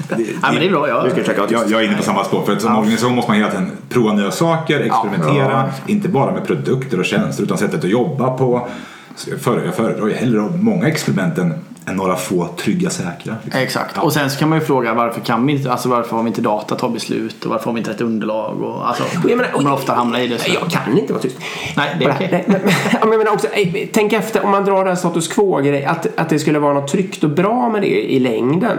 [0.09, 0.17] Ja,
[0.53, 0.89] men det är bra.
[0.89, 1.07] Jag,
[1.39, 1.71] jag.
[1.71, 2.43] Jag, är inne på samma spår.
[2.47, 5.65] För att som organisation måste man hela tiden prova nya saker, experimentera.
[5.87, 8.69] Inte bara med produkter och tjänster utan sättet att jobba på.
[9.17, 11.55] Så Jag föredrar, jag föredrar ju hellre många experiment än,
[11.87, 13.37] än några få trygga säkra.
[13.45, 13.61] liksom.
[13.63, 13.99] Exakt.
[13.99, 16.29] Och sen så kan man ju fråga varför kan vi inte, alltså varför har vi
[16.29, 19.03] inte data att ta beslut och varför har vi inte rätt underlag och alltså.
[19.25, 20.51] Och jag menar, om man ofta hamnar i det så.
[20.63, 21.37] Jag kan inte vara tyst.
[21.77, 22.29] Nej, det är okej.
[22.33, 22.61] nej, men-
[22.93, 23.47] ja, men jag menar också,
[23.93, 26.89] tänk efter om man drar den här status quo-grej, att, att det skulle vara något
[26.93, 28.79] tryggt och bra med det i längden.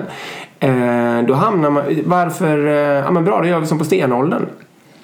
[0.59, 4.45] Eh, då hamnar man, varför, eh, ja men bra, det gör vi som på stenåldern.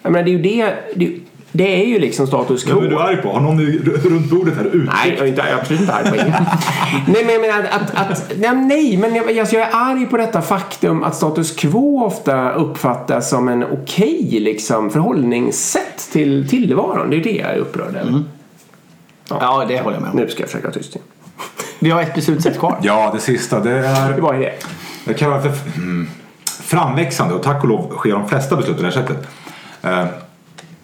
[0.03, 1.17] Jag menar, det är ju det, det,
[1.51, 2.75] det är ju liksom status quo.
[2.75, 3.31] Vem är du arg på?
[3.31, 4.93] Har någon runt bordet här uttryckt?
[4.93, 6.31] Nej, jag är, inte, jag är absolut inte arg på ingen.
[7.07, 7.95] nej, men jag menar att...
[7.95, 12.05] att nej, nej, men jag, alltså, jag är arg på detta faktum att status quo
[12.05, 17.09] ofta uppfattas som en okej liksom, förhållningssätt till tillvaron.
[17.09, 18.23] Det är det jag är upprörd över.
[19.29, 20.17] Ja, det håller jag med om.
[20.17, 21.07] Nu ska jag försöka vara tyst igen.
[21.79, 22.77] Vi har ett beslutssätt kvar.
[22.81, 23.59] Ja, det sista.
[23.59, 24.13] Det är...
[24.13, 24.53] Det var det.
[25.05, 26.07] Jag kallar det för mm,
[26.61, 29.27] framväxande och tack och lov sker de flesta beslut på det här sättet.
[29.81, 30.05] Eh,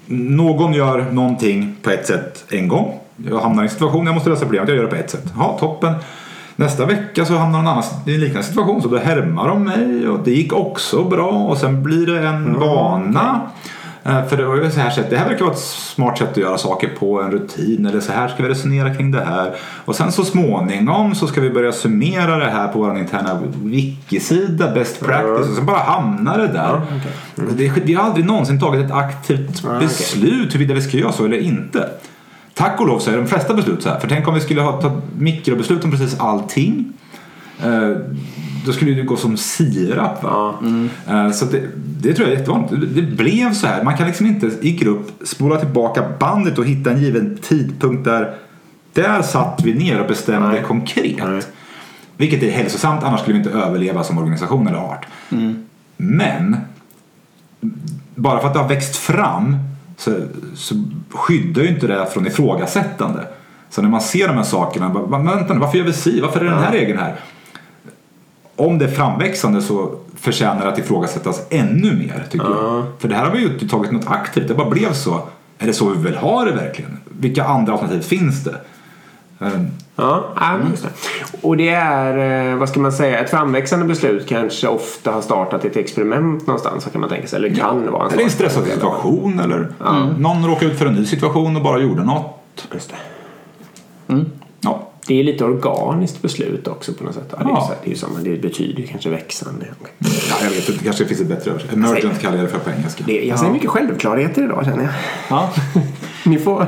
[0.07, 2.99] någon gör någonting på ett sätt en gång.
[3.29, 5.33] Jag hamnar i en situation, jag måste lösa problemet, jag gör det på ett sätt.
[5.37, 5.93] Ja, toppen.
[6.55, 10.07] Nästa vecka så hamnar någon annan i en liknande situation så då härmar de mig
[10.07, 13.41] och det gick också bra och sen blir det en vana.
[13.41, 13.41] Eh,
[14.29, 16.37] För det var ju så här sätt, det här verkar vara ett smart sätt att
[16.37, 19.55] göra saker på, en rutin eller så här ska vi resonera kring det här.
[19.85, 24.71] Och sen så småningom så ska vi börja summera det här på vår interna wiki-sida,
[24.71, 26.81] best practice, och så bara hamnar det där.
[27.35, 31.39] det, vi har aldrig någonsin tagit ett aktivt beslut huruvida vi ska göra så eller
[31.39, 31.89] inte.
[32.53, 33.99] Tack och lov så är de flesta beslut så här.
[33.99, 36.93] För tänk om vi skulle ha tagit mikrobeslut om precis allting.
[37.63, 37.91] Eh,
[38.68, 40.24] då skulle det gå som sirap.
[40.24, 40.53] Va?
[41.07, 41.61] Eh, Så det,
[42.01, 42.95] det tror jag är jättevanligt.
[42.95, 43.84] Det- blev så här.
[43.84, 48.36] Man kan liksom inte i grupp spola tillbaka bandet och hitta en given tidpunkt där
[48.93, 50.63] där satt vi ner och bestämde Nej.
[50.68, 51.18] konkret.
[51.28, 51.41] Nej.
[52.18, 55.05] Vilket är hälsosamt, annars skulle vi inte överleva som organisation eller art.
[55.97, 56.57] Men
[58.15, 59.57] bara för att det har växt fram
[59.97, 60.15] så,
[60.55, 60.76] så
[61.09, 63.28] skyddar ju inte det från ifrågasättande.
[63.70, 66.22] Så när man ser de här sakerna, bara, "Va- vänta nu, varför gör vi si?
[66.22, 67.15] Varför är den här regeln här?
[68.57, 72.83] Om det är framväxande så förtjänar det att ifrågasättas ännu mer tycker jag.
[72.99, 75.21] För det här har vi ju inte tagit något aktivt, det bara blev så.
[75.59, 76.99] Är det så vi vill ha det verkligen?
[77.19, 78.55] vilka andra alternativ finns det?
[79.41, 79.47] Eh,
[79.99, 80.89] Ja, ja just det.
[81.41, 85.65] Och det är, eh, vad ska man säga, ett framväxande beslut kanske ofta har startat
[85.65, 87.37] ett experiment någonstans kan man tänka sig.
[87.37, 89.67] Eller kan vara en Eller en stressad situation eller
[90.17, 92.67] någon råkade ut för en ny situation och bara gjorde något.
[92.73, 92.93] Just
[94.07, 94.25] det.
[94.59, 97.23] Ja, Det är lite organiskt beslut också på något sätt.
[97.31, 97.61] Ja, det, är ju Ja.
[97.67, 99.65] så, det, är ju samma, det betyder ju kanske växande.
[99.99, 100.07] ja
[100.43, 101.73] jag vet inte, det kanske finns ett bättre översätt.
[101.73, 103.03] Emergent kallar jag det för på engelska.
[103.07, 104.93] Det, jag ser mycket självklarheter idag känner jag.
[105.29, 105.49] Ja.
[106.25, 106.67] Ni får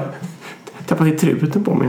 [0.88, 1.88] tappa till truten på mig.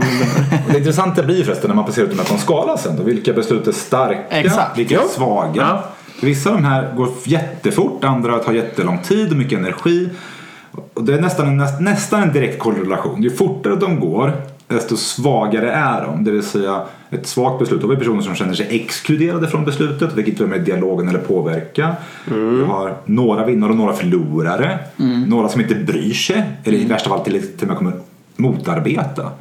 [0.71, 3.03] Det intressanta blir förresten när man placerar ut dem på en skala sen då.
[3.03, 4.21] Vilka beslut är starka?
[4.29, 4.77] Exakt.
[4.77, 5.07] Vilka är Ja.
[5.07, 5.61] svaga?
[5.61, 5.83] Ja.
[6.21, 10.09] Vissa av de här går jättefort, andra tar jättelång tid och mycket energi.
[10.93, 13.23] Och det är nästan en, näst- nästan en direkt korrelation.
[13.23, 14.33] Ju fortare de går,
[14.71, 16.23] desto svagare är de.
[16.23, 17.81] Det vill säga ett svagt beslut.
[17.81, 21.19] Då har vi personer som känner sig exkluderade från beslutet, vilket är med dialogen eller
[21.19, 21.95] påverka.
[22.25, 24.79] Vi har några vinnare och några förlorare.
[25.27, 27.93] Några som inte bryr sig, eller i värsta fall till, och med kommer
[28.35, 29.31] motarbeta.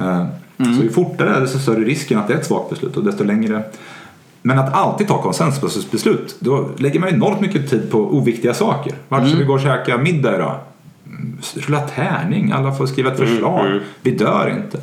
[0.00, 0.24] Eh,
[0.56, 3.04] Så ju fortare är det, desto större risken att det är ett svagt beslut och
[3.04, 3.62] desto längre.
[4.42, 8.92] Men att alltid ta konsensusbeslut, då lägger man enormt mycket tid på oviktiga saker.
[9.08, 10.54] Varför ska vi gå och käka middag idag?
[11.08, 13.80] Mm, Rulla tärning, alla får skriva ett förslag.
[14.02, 14.80] Vi dör inte.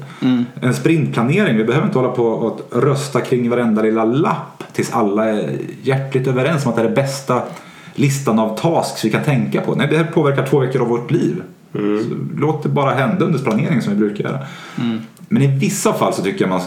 [0.61, 5.25] En sprintplanering, vi behöver inte hålla på och rösta kring varenda lilla lapp tills alla
[5.25, 7.41] är hjärtligt överens om att det är det bästa
[7.95, 9.75] listan av tasks vi kan tänka på.
[9.75, 11.43] Nej, det här påverkar två veckor av vårt liv.
[11.73, 14.39] Så låt det bara hända under planering som vi brukar göra.
[15.29, 16.61] Men i vissa fall så tycker jag man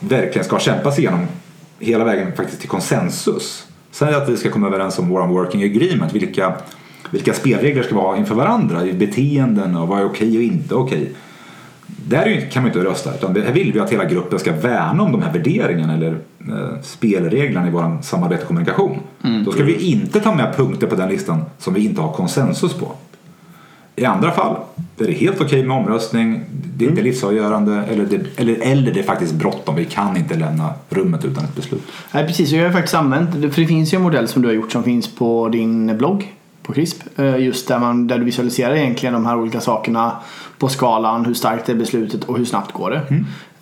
[0.00, 1.26] verkligen ska kämpa sig igenom
[1.78, 3.66] hela vägen faktiskt till konsensus.
[3.90, 6.12] Säg att vi ska komma överens om vår working agreement.
[6.12, 6.54] Vilka,
[7.14, 10.74] vilka spelregler ska vi ha inför varandra i beteenden och vad är okej och inte
[10.74, 11.12] okej.
[11.86, 15.02] Där kan man ju inte rösta utan här vill vi att hela gruppen ska värna
[15.02, 18.98] om de här värderingarna eller eh, spelreglerna i vår samarbete och kommunikation.
[19.44, 22.74] Då ska vi inte ta med punkter på den listan som vi inte har konsensus
[22.74, 22.92] på.
[23.96, 24.56] I andra fall
[24.98, 26.44] är det helt okej med omröstning,
[26.76, 30.34] det är inte livsavgörande eller det, eller, eller det är faktiskt bråttom, vi kan inte
[30.34, 31.82] lämna rummet utan ett beslut.
[32.12, 34.48] Nej precis, och jag har faktiskt använt, för det finns ju en modell som du
[34.48, 36.33] har gjort som finns på din blogg
[36.66, 37.18] på CRISP.
[37.18, 40.12] Eh, Just där, man, där du visualiserar egentligen de här olika sakerna
[40.58, 43.00] på skalan, hur starkt är beslutet och hur snabbt går det.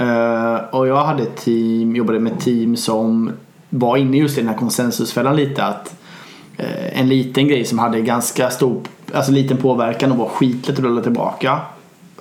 [0.05, 3.33] Eh, Och jag hade ett team, jobbade med ett team som
[3.71, 5.95] var inne just i den här konsensusfällan lite att
[6.57, 8.81] eh, en liten grej som hade ganska stor,
[9.15, 11.61] alltså liten påverkan och var skitlätt att rulla tillbaka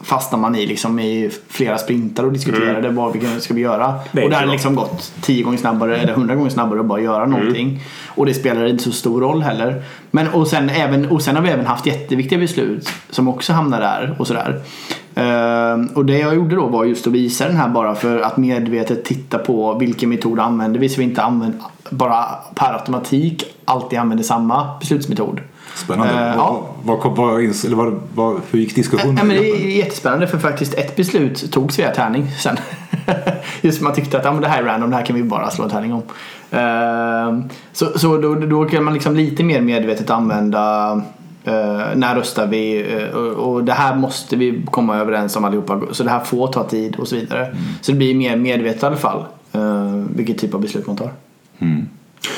[0.04, 3.96] fastnar man i liksom i flera sprintar och diskuterade vad vi ska vi göra.
[4.12, 4.54] Det och det hade bra.
[4.54, 7.84] liksom gått tio gånger snabbare eller hundra gånger snabbare att bara göra någonting.
[8.08, 9.84] Och det spelar inte så stor roll heller.
[10.12, 13.82] Men och sen, även, och sen har vi även haft jätteviktiga beslut som också hamnar
[13.82, 14.62] där och sådär.
[15.16, 18.38] Ehm, och det jag gjorde då var just att visa den här bara för att
[18.38, 22.26] medvetet titta på vilken metod använder vi så vi inte använder bara
[22.56, 25.42] per automatik alltid använder samma beslutsmetod.
[25.76, 26.14] Spännande.
[26.14, 26.68] Eh, ja.
[26.84, 29.18] vad, vad, eller vad, vad, hur gick diskussionen?
[29.18, 32.58] Ja, men det är jättespännande för faktiskt ett beslut togs via tärning sen.
[33.62, 35.50] Just man tyckte att ja, men det här är random, det här kan vi bara
[35.50, 36.04] slå en tärning om.
[36.52, 37.44] Ehm,
[37.74, 40.92] så så då, då kan man liksom lite mer medvetet använda
[41.44, 45.82] eh, när röstar vi eh, och, det här måste vi komma överens om allihopa.
[45.92, 47.56] Så det här får ta tid och så vidare.
[47.82, 49.26] Så det blir mer medvetet i alla fall.
[49.56, 51.12] Uh, vilket typ av beslut man tar.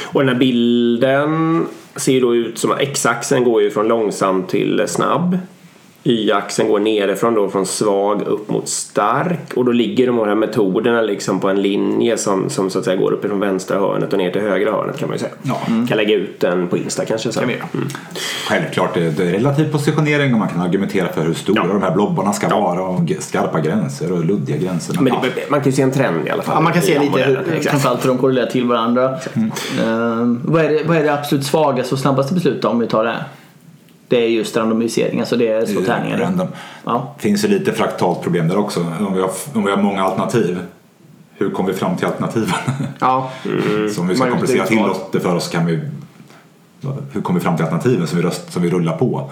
[0.04, 1.66] Och den här bilden
[1.96, 5.38] ser ju då ut som att x-axeln går ju från långsam till snabb.
[6.06, 11.02] Y-axeln går nerifrån då från svag upp mot stark och då ligger de här metoderna
[11.02, 14.32] liksom på en linje som, som så att säga går uppifrån vänstra hörnet och ner
[14.32, 15.32] till högra hörnet kan man ju säga.
[15.44, 15.62] Ja.
[15.66, 17.42] Kan lägga ut den på Insta kanske sen.
[17.42, 17.68] Kan vi göra.
[18.50, 21.74] Självklart, det är relativ positionering och man kan argumentera för hur stora Ja.
[21.74, 24.96] de här blobbarna ska vara och skarpa gränser och luddiga gränser.
[25.00, 25.24] Men ja.
[25.36, 26.56] det, man kan ju se en trend i alla fall.
[26.56, 29.18] Ja, man kan se lite hur, framförallt hur de korrelerar till varandra.
[29.84, 33.04] Ehm, vad, är det, vad är det absolut svagaste och snabbaste beslutet om vi tar
[33.04, 33.16] det?
[34.14, 36.18] Det är just randomisering, alltså det är slå tärningar.
[36.18, 36.48] Random.
[36.84, 37.16] Ja.
[37.20, 38.80] finns ju lite fraktalt problem där också.
[38.80, 40.60] Om vi har, om vi har många alternativ,
[41.38, 42.54] hur kommer vi fram till alternativen?
[43.00, 43.32] Ja.
[43.96, 45.80] så om vi ska komplicera till oss det för oss kan vi
[47.12, 49.30] hur kommer vi fram till alternativen som vi, röst, som vi rullar på?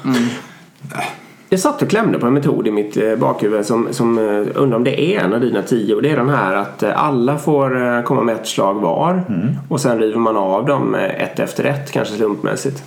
[1.49, 4.77] Jag satt och klämde på en metod i mitt eh, bakhuvud som, som eh, undrar
[4.77, 5.95] om det är en av dina tio.
[5.95, 9.23] Och det är den här att eh, alla får komma med ett slag var.
[9.67, 12.83] Och sen river man av dem ett efter ett, kanske slumpmässigt.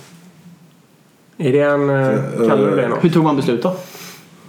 [1.37, 1.89] Är det en...
[1.89, 3.03] eh, Kallar du det något?
[3.03, 3.75] Hur tog man beslut då?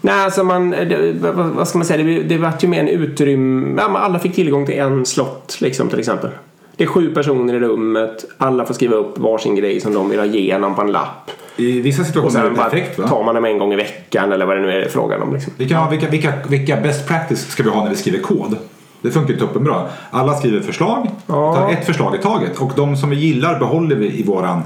[0.01, 0.71] Nej, alltså man...
[0.71, 2.05] Det, vad, vad ska man säga?
[2.05, 3.83] Det, det vart ju mer en utrymme...
[3.83, 6.31] Ja, alla fick tillgång till en slott, liksom, till exempel.
[6.77, 8.25] Det är sju personer i rummet.
[8.39, 11.31] Alla får skriva upp varsin grej som de vill ha igenom på en lapp.
[11.57, 12.99] I vissa situationer är det perfekt.
[12.99, 13.09] Va?
[13.09, 15.35] tar man dem en gång i veckan eller vad det nu är frågan om.
[15.35, 15.53] Liksom.
[15.57, 18.57] Vi kan ha, vilka, vilka, vilka best practice ska vi ha när vi skriver kod?
[19.03, 19.83] Det funkar ju toppenbra.
[20.11, 21.55] Alla skriver förslag, Ja.
[21.55, 24.63] tar ett förslag i taget och de som vi gillar behåller vi i våran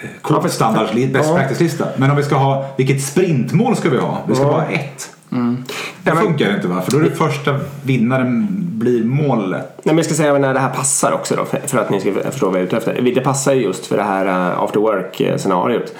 [0.00, 1.36] eh, Ja, för- kodstandard best Ja.
[1.36, 1.86] practice-lista.
[1.96, 4.18] Men om vi ska ha, vilket sprintmål ska vi ha?
[4.28, 4.50] Vi ska Ja.
[4.50, 5.10] bara ha ett.
[6.02, 6.80] Det funkar inte va?
[6.80, 9.50] För då är det första vinnaren blir målet.
[9.50, 12.12] Nej, men jag ska säga när det här passar också då, för, att ni ska
[12.12, 13.12] förstå vad jag är ute efter.
[13.14, 15.94] Det passar ju just för det här uh, after work-scenariot.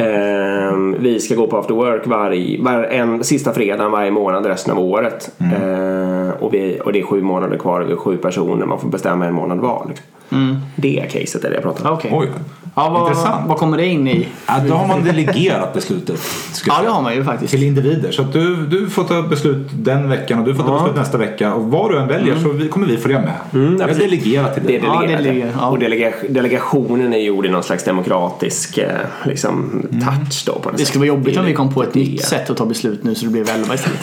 [0.00, 4.72] Uh, vi ska gå på after work varje, var, en, sista fredagen varje månad resten
[4.72, 5.30] av året.
[5.40, 8.88] Uh, och, vi, och det är sju månader kvar, vi är sju personer, man får
[8.88, 9.86] bestämma en månad var.
[9.88, 10.60] Liksom.
[10.76, 11.96] Det caset är det jag pratar om.
[11.96, 12.10] Okej.
[12.14, 12.28] Oj.
[12.74, 13.48] Ja, vad, Intressant.
[13.48, 14.28] vad kommer det in i?
[14.46, 16.20] Ja, då har man delegerat beslutet.
[16.66, 17.50] Ja, det har man ju faktiskt.
[17.50, 18.12] Till individer.
[18.12, 21.18] Så att du, du får ta beslut den veckan och du får ta beslut nästa
[21.18, 21.54] vecka.
[21.54, 23.34] Och vad du än väljer så vi, kommer vi följa med.
[23.52, 24.76] Mm, ja, jag delegerar till Det dig.
[24.76, 25.24] är Ja, delegerat.
[25.24, 25.66] delegerat, ja.
[25.68, 28.88] Och delega, delegationen är gjord i någon slags demokratisk eh,
[29.24, 30.52] liksom, touch då.
[30.52, 32.66] På Det skulle vara jobbigt om vi kom på ett Det- nytt sätt att ta
[32.66, 34.00] beslut nu så det blev 11 istället.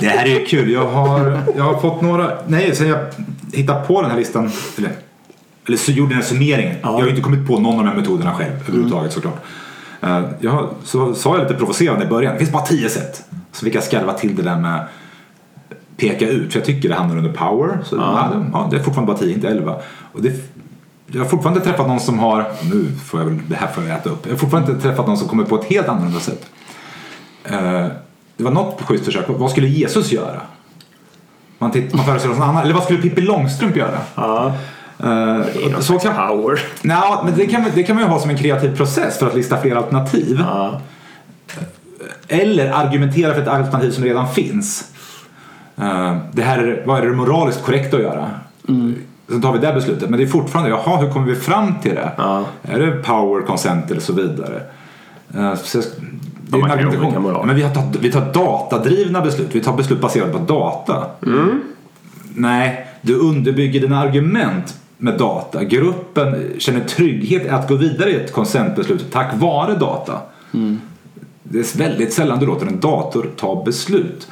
[0.00, 0.70] Det här är ju kul.
[0.72, 2.30] Jag har, jag har fått några...
[2.46, 2.98] Nej, sen jag
[3.52, 4.50] hittade på den här listan.
[4.78, 4.90] Eller,
[5.68, 6.76] eller så gjorde den här summeringen.
[6.82, 9.36] Jag har ju inte kommit på någon av de här metoderna själv överhuvudtaget såklart.
[10.00, 12.32] Eh, Jag så sa jag lite provocerande i början.
[12.32, 13.24] Det finns bara tio sätt.
[13.52, 14.86] Så fick jag skarva till det där med
[15.96, 16.52] peka ut.
[16.52, 17.78] För jag tycker det hamnar under power.
[17.84, 18.28] Så ja.
[18.34, 19.76] det, ja, det är fortfarande bara tio, inte elva.
[20.12, 20.32] Och det,
[21.06, 22.44] jag har fortfarande inte träffat någon som har...
[22.70, 23.38] Nu får jag väl...
[23.48, 24.26] Det här får jag äta upp.
[24.26, 26.46] Jag har fortfarande inte träffat någon som kommer på ett helt annorlunda sätt.
[27.44, 27.86] Eh,
[28.36, 29.24] det var något schysst försök.
[29.28, 30.40] Vad skulle Jesus göra?
[31.58, 32.62] Man, titt, man föreställer sig någon annan.
[32.64, 33.98] Eller vad skulle Pippi Långstrump göra?
[34.14, 34.54] Ja,
[35.72, 36.60] Någon så kan, power.
[36.82, 39.26] Nja, men det, kan, man- det kan man ju ha som en kreativ process för
[39.26, 40.36] att lista fler alternativ.
[40.40, 40.80] Ja.
[42.28, 44.84] Eller argumentera för ett alternativ som redan finns.
[45.76, 48.30] Eh, det här är, vad är det moraliskt korrekt att göra?
[49.30, 50.10] Så tar vi det beslutet.
[50.10, 52.12] Men det är fortfarande, jaha, hur kommer vi fram till det?
[52.16, 52.44] Ja.
[52.62, 54.60] Är det power, consent eller så vidare?
[55.34, 57.46] Eh, så det är man en argumentation.
[57.46, 59.48] Men vi, har tagit, vi tar datadrivna beslut.
[59.52, 61.06] Vi tar beslut baserade på data.
[62.34, 65.64] Nej, du underbygger dina argument med data.
[65.64, 70.20] Gruppen känner trygghet att gå vidare i ett konsentbeslut tack vare data.
[71.42, 74.28] Det är väldigt sällan du låter en dator ta beslut.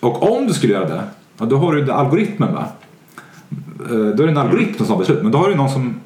[0.00, 1.02] Och om du skulle göra det,
[1.46, 2.66] då har du algoritmen va?
[3.90, 5.22] Eh, Då är det en algoritm som tar beslut.
[5.22, 6.00] Men då har du någon som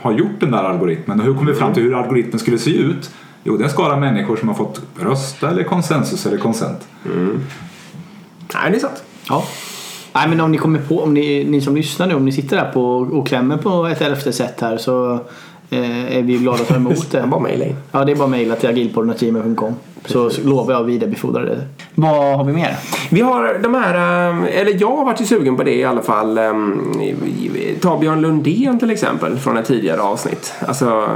[0.00, 1.20] har gjort den där algoritmen.
[1.20, 3.10] Och hur kommer vi fram till hur algoritmen skulle se ut?
[3.44, 6.88] Jo, det är en skara människor som har fått rösta eller konsensus eller konsent.
[8.54, 9.02] Nej, det är sant.
[9.28, 9.44] Ja.
[10.14, 12.56] Nej men om ni kommer på, om ni, ni som lyssnar nu, om ni sitter
[12.56, 15.12] där på och klämmer på ett elfte sätt här så
[15.70, 17.22] eh, är vi glada att ta emot det.
[17.30, 17.76] Bara mejla in.
[17.92, 19.74] Ja det är bara mejla till agilpodden.gmail.com
[20.06, 21.58] så lovar jag att vidarebefordra det.
[21.94, 22.76] Vad har vi mer?
[23.10, 23.94] Vi har de här,
[24.30, 26.38] eh, eller jag har varit sugen på det i alla fall.
[26.38, 26.52] eh,
[27.80, 30.52] Ta Björn Lundén till exempel från ett tidigare avsnitt.
[30.66, 31.08] Alltså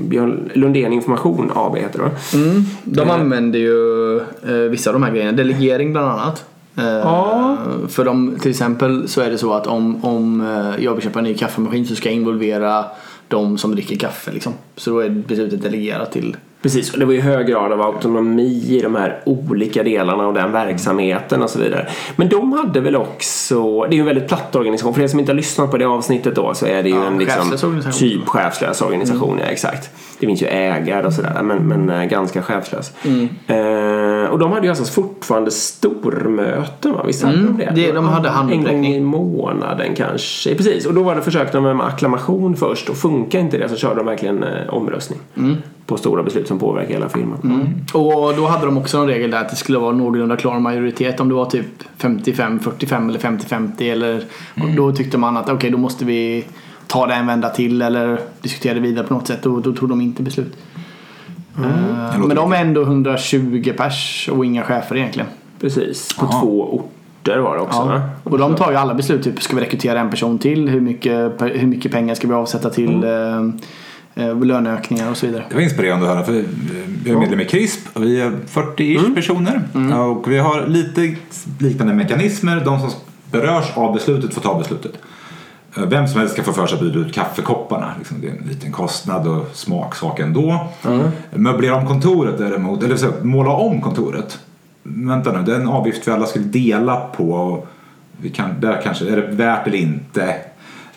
[0.00, 2.38] Björn Lundén Information AB heter det.
[2.38, 5.32] Mm, de använder ju eh, vissa av de här grejerna.
[5.32, 6.44] Delegering bland annat.
[6.76, 7.52] Ja.
[7.52, 11.02] Eh, för de, till exempel så är det så att om, om eh, jag vill
[11.02, 12.84] köpa en ny kaffemaskin så ska jag involvera
[13.28, 14.32] de som dricker kaffe.
[14.32, 14.52] Liksom.
[14.76, 18.64] Så då är beslutet delegerat till Precis, och det var ju hög grad av autonomi
[18.68, 21.86] i de här olika delarna av den verksamheten och så vidare.
[22.16, 24.94] Men de hade väl också, det är ju en väldigt platt organisation.
[24.94, 27.06] För er som inte har lyssnat på det avsnittet då så är det ju Ja,
[27.06, 27.58] en liksom,
[27.92, 29.38] typ chefslös organisation.
[29.40, 29.90] Ja, exakt.
[30.18, 32.92] Det finns ju ägare och sådär men, men eh, ganska chefslös.
[33.46, 37.02] Eh, och de hade ju alltså fortfarande stormöten va?
[37.06, 37.72] Visst hade de det?
[37.74, 38.64] det- de hade En handräckning.
[38.82, 40.54] gång i månaden kanske.
[40.54, 43.76] Precis, och då var det försökte de med acklamation först och funkar inte det så
[43.76, 45.18] körde de verkligen eh, omröstning.
[45.86, 47.74] På stora beslut som påverkar hela firman.
[47.92, 51.20] Och då hade de också en regel där att det skulle vara någorlunda klar majoritet.
[51.20, 51.66] Om det var typ
[51.98, 54.24] 55-45 eller 50-50 eller
[54.54, 56.44] och då tyckte man att okej då måste vi
[56.86, 59.42] ta det en vända till eller diskutera det vidare på något sätt.
[59.42, 60.56] Då, då tog de inte beslut.
[61.58, 65.28] Eh, men de är ändå 120 pers och inga chefer egentligen.
[65.60, 66.40] Precis, på Aha.
[66.40, 68.02] två orter var det också va?
[68.24, 68.30] Ja.
[68.30, 69.24] Och de tar ju alla beslut.
[69.24, 70.68] Typ, ska vi rekrytera en person till?
[70.68, 73.48] Hur mycket, hur mycket pengar ska vi avsätta till eh, eh,
[74.16, 75.44] löneökningar och så vidare.
[75.48, 76.44] Det var inspirerande att höra för eh,
[77.04, 79.62] jag är medlem i CRISP och vi är 40-ish personer.
[79.98, 81.16] Och vi har lite
[81.58, 82.62] liknande mekanismer.
[82.64, 82.90] De som
[83.30, 84.92] berörs av beslutet får ta beslutet.
[85.76, 87.92] Eh, Vem som helst ska få för sig att byta ut kaffekopparna.
[87.98, 90.66] Liksom, det är en liten kostnad och smaksak ändå.
[91.34, 94.38] Möblera om kontoret däremot, eller så, måla om kontoret.
[94.82, 97.30] Vänta nu, det är en avgift vi alla skulle dela på.
[97.32, 97.66] Och
[98.20, 100.34] vi kan, där kanske, är det värt eller inte?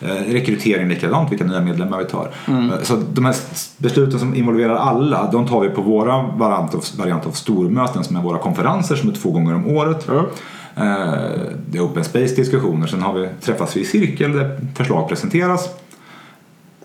[0.02, 2.30] Eh, rekrytering likadant, vilka nya medlemmar vi tar.
[2.48, 3.34] Eh, Så de här
[3.76, 8.16] besluten som involverar alla, de tar vi på våra variant av, variant av stormöten som
[8.16, 10.08] är våra konferenser som är två gånger om året.
[10.76, 10.84] Eh,
[11.66, 15.68] Det är open space diskussioner, sen har vi träffas vi i cirkel där förslag presenteras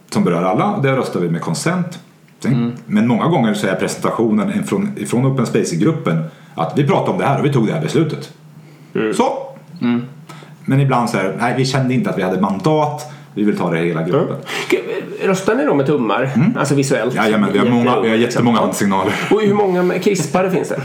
[0.10, 0.80] som berör alla.
[0.84, 2.00] Där röstar vi med konsent.
[2.40, 6.24] Sen, Men många gånger så är presentationen från, från Open Space-gruppen
[6.56, 8.34] att vi pratade om det här och vi tog det här beslutet.
[9.14, 9.24] Så!
[10.66, 13.58] Men ibland så är det, nej vi kände inte att vi hade mandat, vi vill
[13.58, 14.36] ta det hela gruppen.
[15.24, 16.32] Röstar ni då med tummar?
[16.58, 17.16] Alltså visuellt?
[17.16, 19.14] Jajamän, vi har, många, vi har jättemånga handsignaler.
[19.32, 20.82] Och hur många krispare finns det?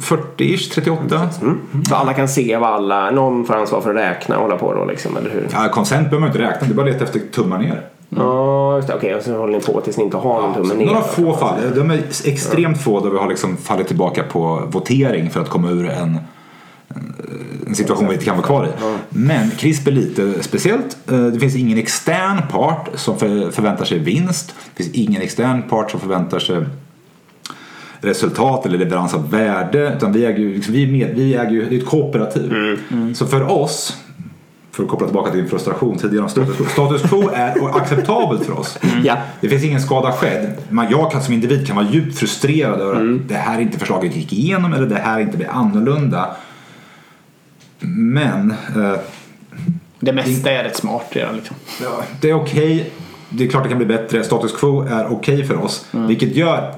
[0.00, 1.28] 40-ish, 38.
[1.88, 4.74] Så alla kan se vad alla, någon får ansvar för att räkna och hålla på
[4.74, 5.48] då liksom, eller hur?
[5.52, 7.80] Ja, konsent behöver man inte räkna, det är bara att leta efter tummar ner.
[8.08, 8.94] Ja, just det.
[8.94, 10.86] Okej, och så håller ni på tills ni inte har någon tumme ner.
[10.86, 15.30] Några få fall, de är extremt få där vi har liksom fallit tillbaka på votering
[15.30, 16.18] för att komma ur en,
[17.66, 18.68] en situation vi inte kan vara kvar i.
[19.08, 20.96] Men CRISP är lite speciellt.
[21.12, 24.54] Eh, Det finns ingen extern part som för, förväntar sig vinst.
[24.76, 26.64] Det finns ingen extern part som förväntar sig
[28.00, 29.94] resultat eller leverans av värde.
[29.96, 32.52] Utan vi äger ju, liksom, vi är med, vi äger ju, det är ett kooperativ.
[33.14, 33.96] Så för oss,
[34.72, 36.64] för att koppla tillbaka till din frustration tidigare om status quo.
[36.66, 38.78] Status quo är acceptabelt för oss.
[39.04, 39.16] Ja.
[39.40, 40.52] Det finns ingen skada skedd.
[40.68, 44.16] Men jag kan som individ kan vara djupt frustrerad över att det här inte förslaget
[44.16, 46.36] gick igenom eller det här inte blir annorlunda.
[47.88, 48.94] Men eh,
[50.00, 51.56] Det mesta är rätt smart redan liksom.
[51.82, 52.90] Ja, det är okej.
[53.30, 54.24] Det är klart det kan bli bättre.
[54.24, 55.86] Status quo är okej för oss.
[55.92, 56.74] Vilket gör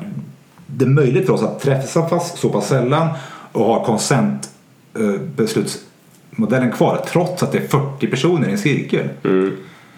[0.67, 3.09] det möjligt för oss att träffas så pass sällan
[3.53, 4.51] och ha konsent
[4.99, 9.09] eh, beslutsmodellen kvar trots att det är 40 personer i en cirkel.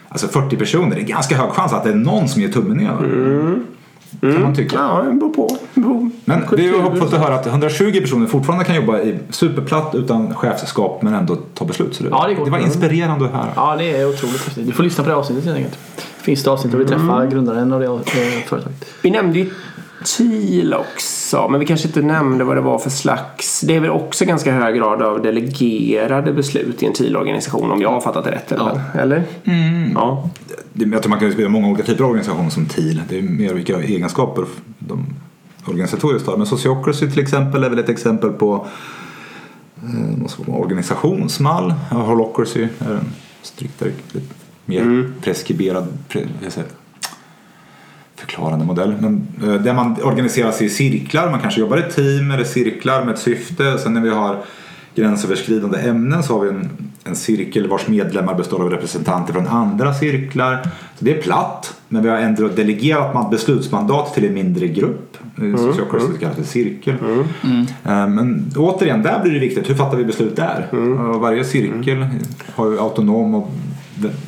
[0.09, 2.77] Alltså 40 personer, det är ganska hög chans att det är någon som ger tummen
[2.77, 3.59] ner.
[4.21, 4.33] Va?
[4.33, 4.77] Kan man tycka.
[4.77, 5.57] Ja, det beror på.
[5.75, 6.11] Beror.
[6.25, 9.95] Men det är ju hoppfullt att höra att 120 personer fortfarande kan jobba i superplatt
[9.95, 11.95] utan chefskap men ändå ta beslut.
[11.95, 12.45] Så det, Ja, det går.
[12.45, 13.49] det var inspirerande att höra.
[13.57, 14.67] Ja, det är otroligt häftigt.
[14.67, 15.79] Du får lyssna på det avsnittet helt enkelt.
[16.19, 17.87] Finns det avsnitt där vi träffar grundaren av det
[18.47, 18.85] företaget.
[19.03, 19.51] Vi nämnde ju
[20.17, 23.61] TIL också, men vi kanske inte nämnde vad det var för slags.
[23.61, 27.91] Det är väl också ganska hög grad av delegerade beslut i en TIL-organisation om jag
[27.91, 28.53] har fattat det rätt.
[28.53, 28.81] Eller?
[28.95, 29.23] eller?
[29.95, 30.31] Ja.
[30.73, 33.03] Det- Jag tror man kan beskriva många olika typer av organisationer som TIL.
[33.09, 34.45] Det är mer vilka egenskaper
[34.79, 35.07] de
[35.65, 36.37] organisatoriskt har.
[36.37, 38.67] Men Sociocracy till exempel är väl ett exempel på
[39.77, 41.75] eh, ska man, organisationsmall.
[41.91, 43.05] Ja, Holocracy är en
[43.43, 43.91] striktare,
[44.67, 46.69] mer preskriberad pre, säger,
[48.21, 48.95] förklarande modell.
[49.01, 51.31] Men eh, där man organiserar sig i cirklar.
[51.31, 53.79] Man kanske jobbar i team eller cirklar med ett syfte.
[53.79, 54.37] Sen när vi har
[54.95, 56.69] gränsöverskridande ämnen så har vi en,
[57.05, 60.63] en cirkel vars medlemmar består av representanter från andra cirklar.
[60.99, 65.17] Så det är platt, men vi har ändå delegerat man- beslutsmandat till en mindre grupp.
[65.39, 65.59] Mm.
[65.59, 66.95] Sociocracy kallas för cirkel.
[67.85, 69.71] Eh, Men återigen, där blir det viktigt.
[69.71, 70.69] Hur fattar vi beslut där?
[71.15, 72.07] Och varje cirkel
[72.55, 73.51] har ju autonom och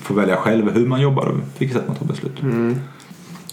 [0.02, 2.42] får välja själv hur man jobbar och vilket sätt man tar beslut.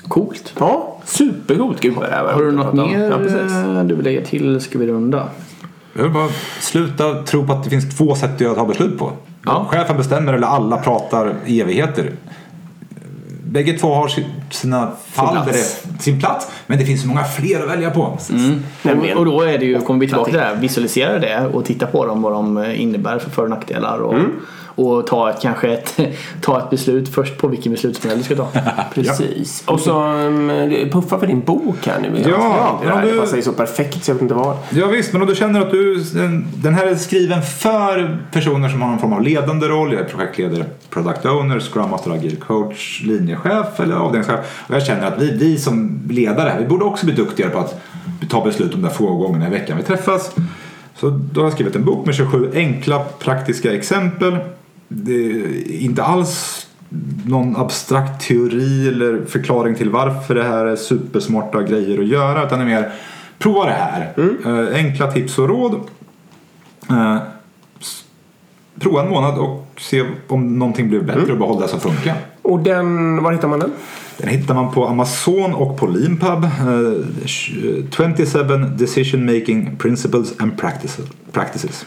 [0.07, 0.53] Coolt.
[0.59, 1.83] ja, supercoolt.
[1.83, 3.51] Här var Har du något mer Ja, precis.
[3.51, 4.61] eh, du vill lägga till?
[4.61, 5.27] Ska vi runda?
[5.93, 6.29] Jag vill bara
[6.59, 9.11] sluta tro på att det finns två sätt att ta beslut på.
[9.45, 9.67] Ja.
[9.71, 12.11] Chefen bestämmer eller alla pratar i evigheter.
[13.43, 15.81] Bägge två har si- sina fall där plats.
[15.83, 16.47] det sin plats.
[16.67, 18.17] Men det finns så många fler att välja på.
[18.83, 19.17] Nämligen.
[19.17, 21.65] Och, och då är det ju, kommer vi tillbaka till det här, visualisera det och
[21.65, 23.99] titta på dem vad de innebär för för och nackdelar.
[23.99, 24.15] Och,
[24.79, 25.99] och ta ett, kanske ett,
[26.41, 28.47] ta ett beslut först på vilken beslutsmodell du ska ta.
[28.93, 29.63] Precis.
[29.67, 30.51] Och så um,
[30.91, 32.23] puffa för din bok här nu.
[32.29, 34.57] Ja, det, här, om du- det passar ju så perfekt så jag vet inte vad.
[34.69, 36.03] Ja visst, men om du känner att du,
[36.55, 39.93] den här är skriven för personer som har någon form av ledande roll.
[39.93, 44.39] Jag är projektledare, product owner, scrum master, agil coach, linjechef eller avdelningschef.
[44.67, 47.59] Och jag känner att vi, vi som ledare här, vi borde också bli duktigare på
[47.59, 47.81] att
[48.29, 50.35] ta beslut om de där få gångerna i veckan vi träffas.
[50.95, 54.37] Så då har jag skrivit en bok med 27 enkla praktiska exempel.
[54.87, 56.67] Det är inte alls
[57.25, 62.59] någon abstrakt teori eller förklaring till varför det här är supersmarta grejer att göra utan
[62.59, 62.91] det är mer
[63.39, 64.13] prova det här.
[64.45, 65.73] Eh, enkla tips och råd.
[66.89, 67.17] Eh,
[68.79, 72.15] prova en månad och se om någonting blir bättre och behålla det som funkar.
[72.41, 73.71] Och den, var hittar man den?
[74.17, 76.43] Den hittar man på Amazon och på Leanpub.
[76.43, 78.03] Eh, 27
[78.77, 81.05] Decision Making Principles and Practices.
[81.31, 81.85] practices.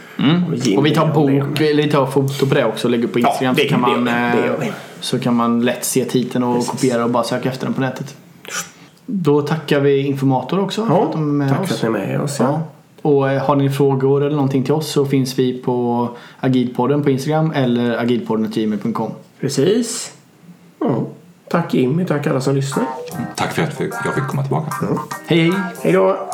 [0.77, 3.19] Och vi tar bok, eller vi tar foto på det också och lägger upp på
[3.19, 4.69] Instagram det så, kan man, eh,
[5.01, 8.17] så kan man lätt se titeln och kopiera och bara söka efter den på nätet.
[9.07, 11.85] Då tackar vi Informator också för att de är med tack för oss.
[11.85, 12.37] att ni är med oss.
[12.41, 12.45] Ja.
[12.45, 12.63] Ja.
[13.03, 16.09] Och eh, har ni frågor eller någonting till oss så finns vi på
[16.41, 19.11] agilpodden på Instagram eller agilpodden.gmail.com.
[19.41, 20.13] Precis.
[20.81, 21.07] Ja.
[21.51, 22.85] Tack Jimmy, tack alla som lyssnar.
[23.37, 24.87] Tack för att jag fick komma tillbaka.
[25.27, 25.53] Hej hej!
[25.83, 26.31] Hej då!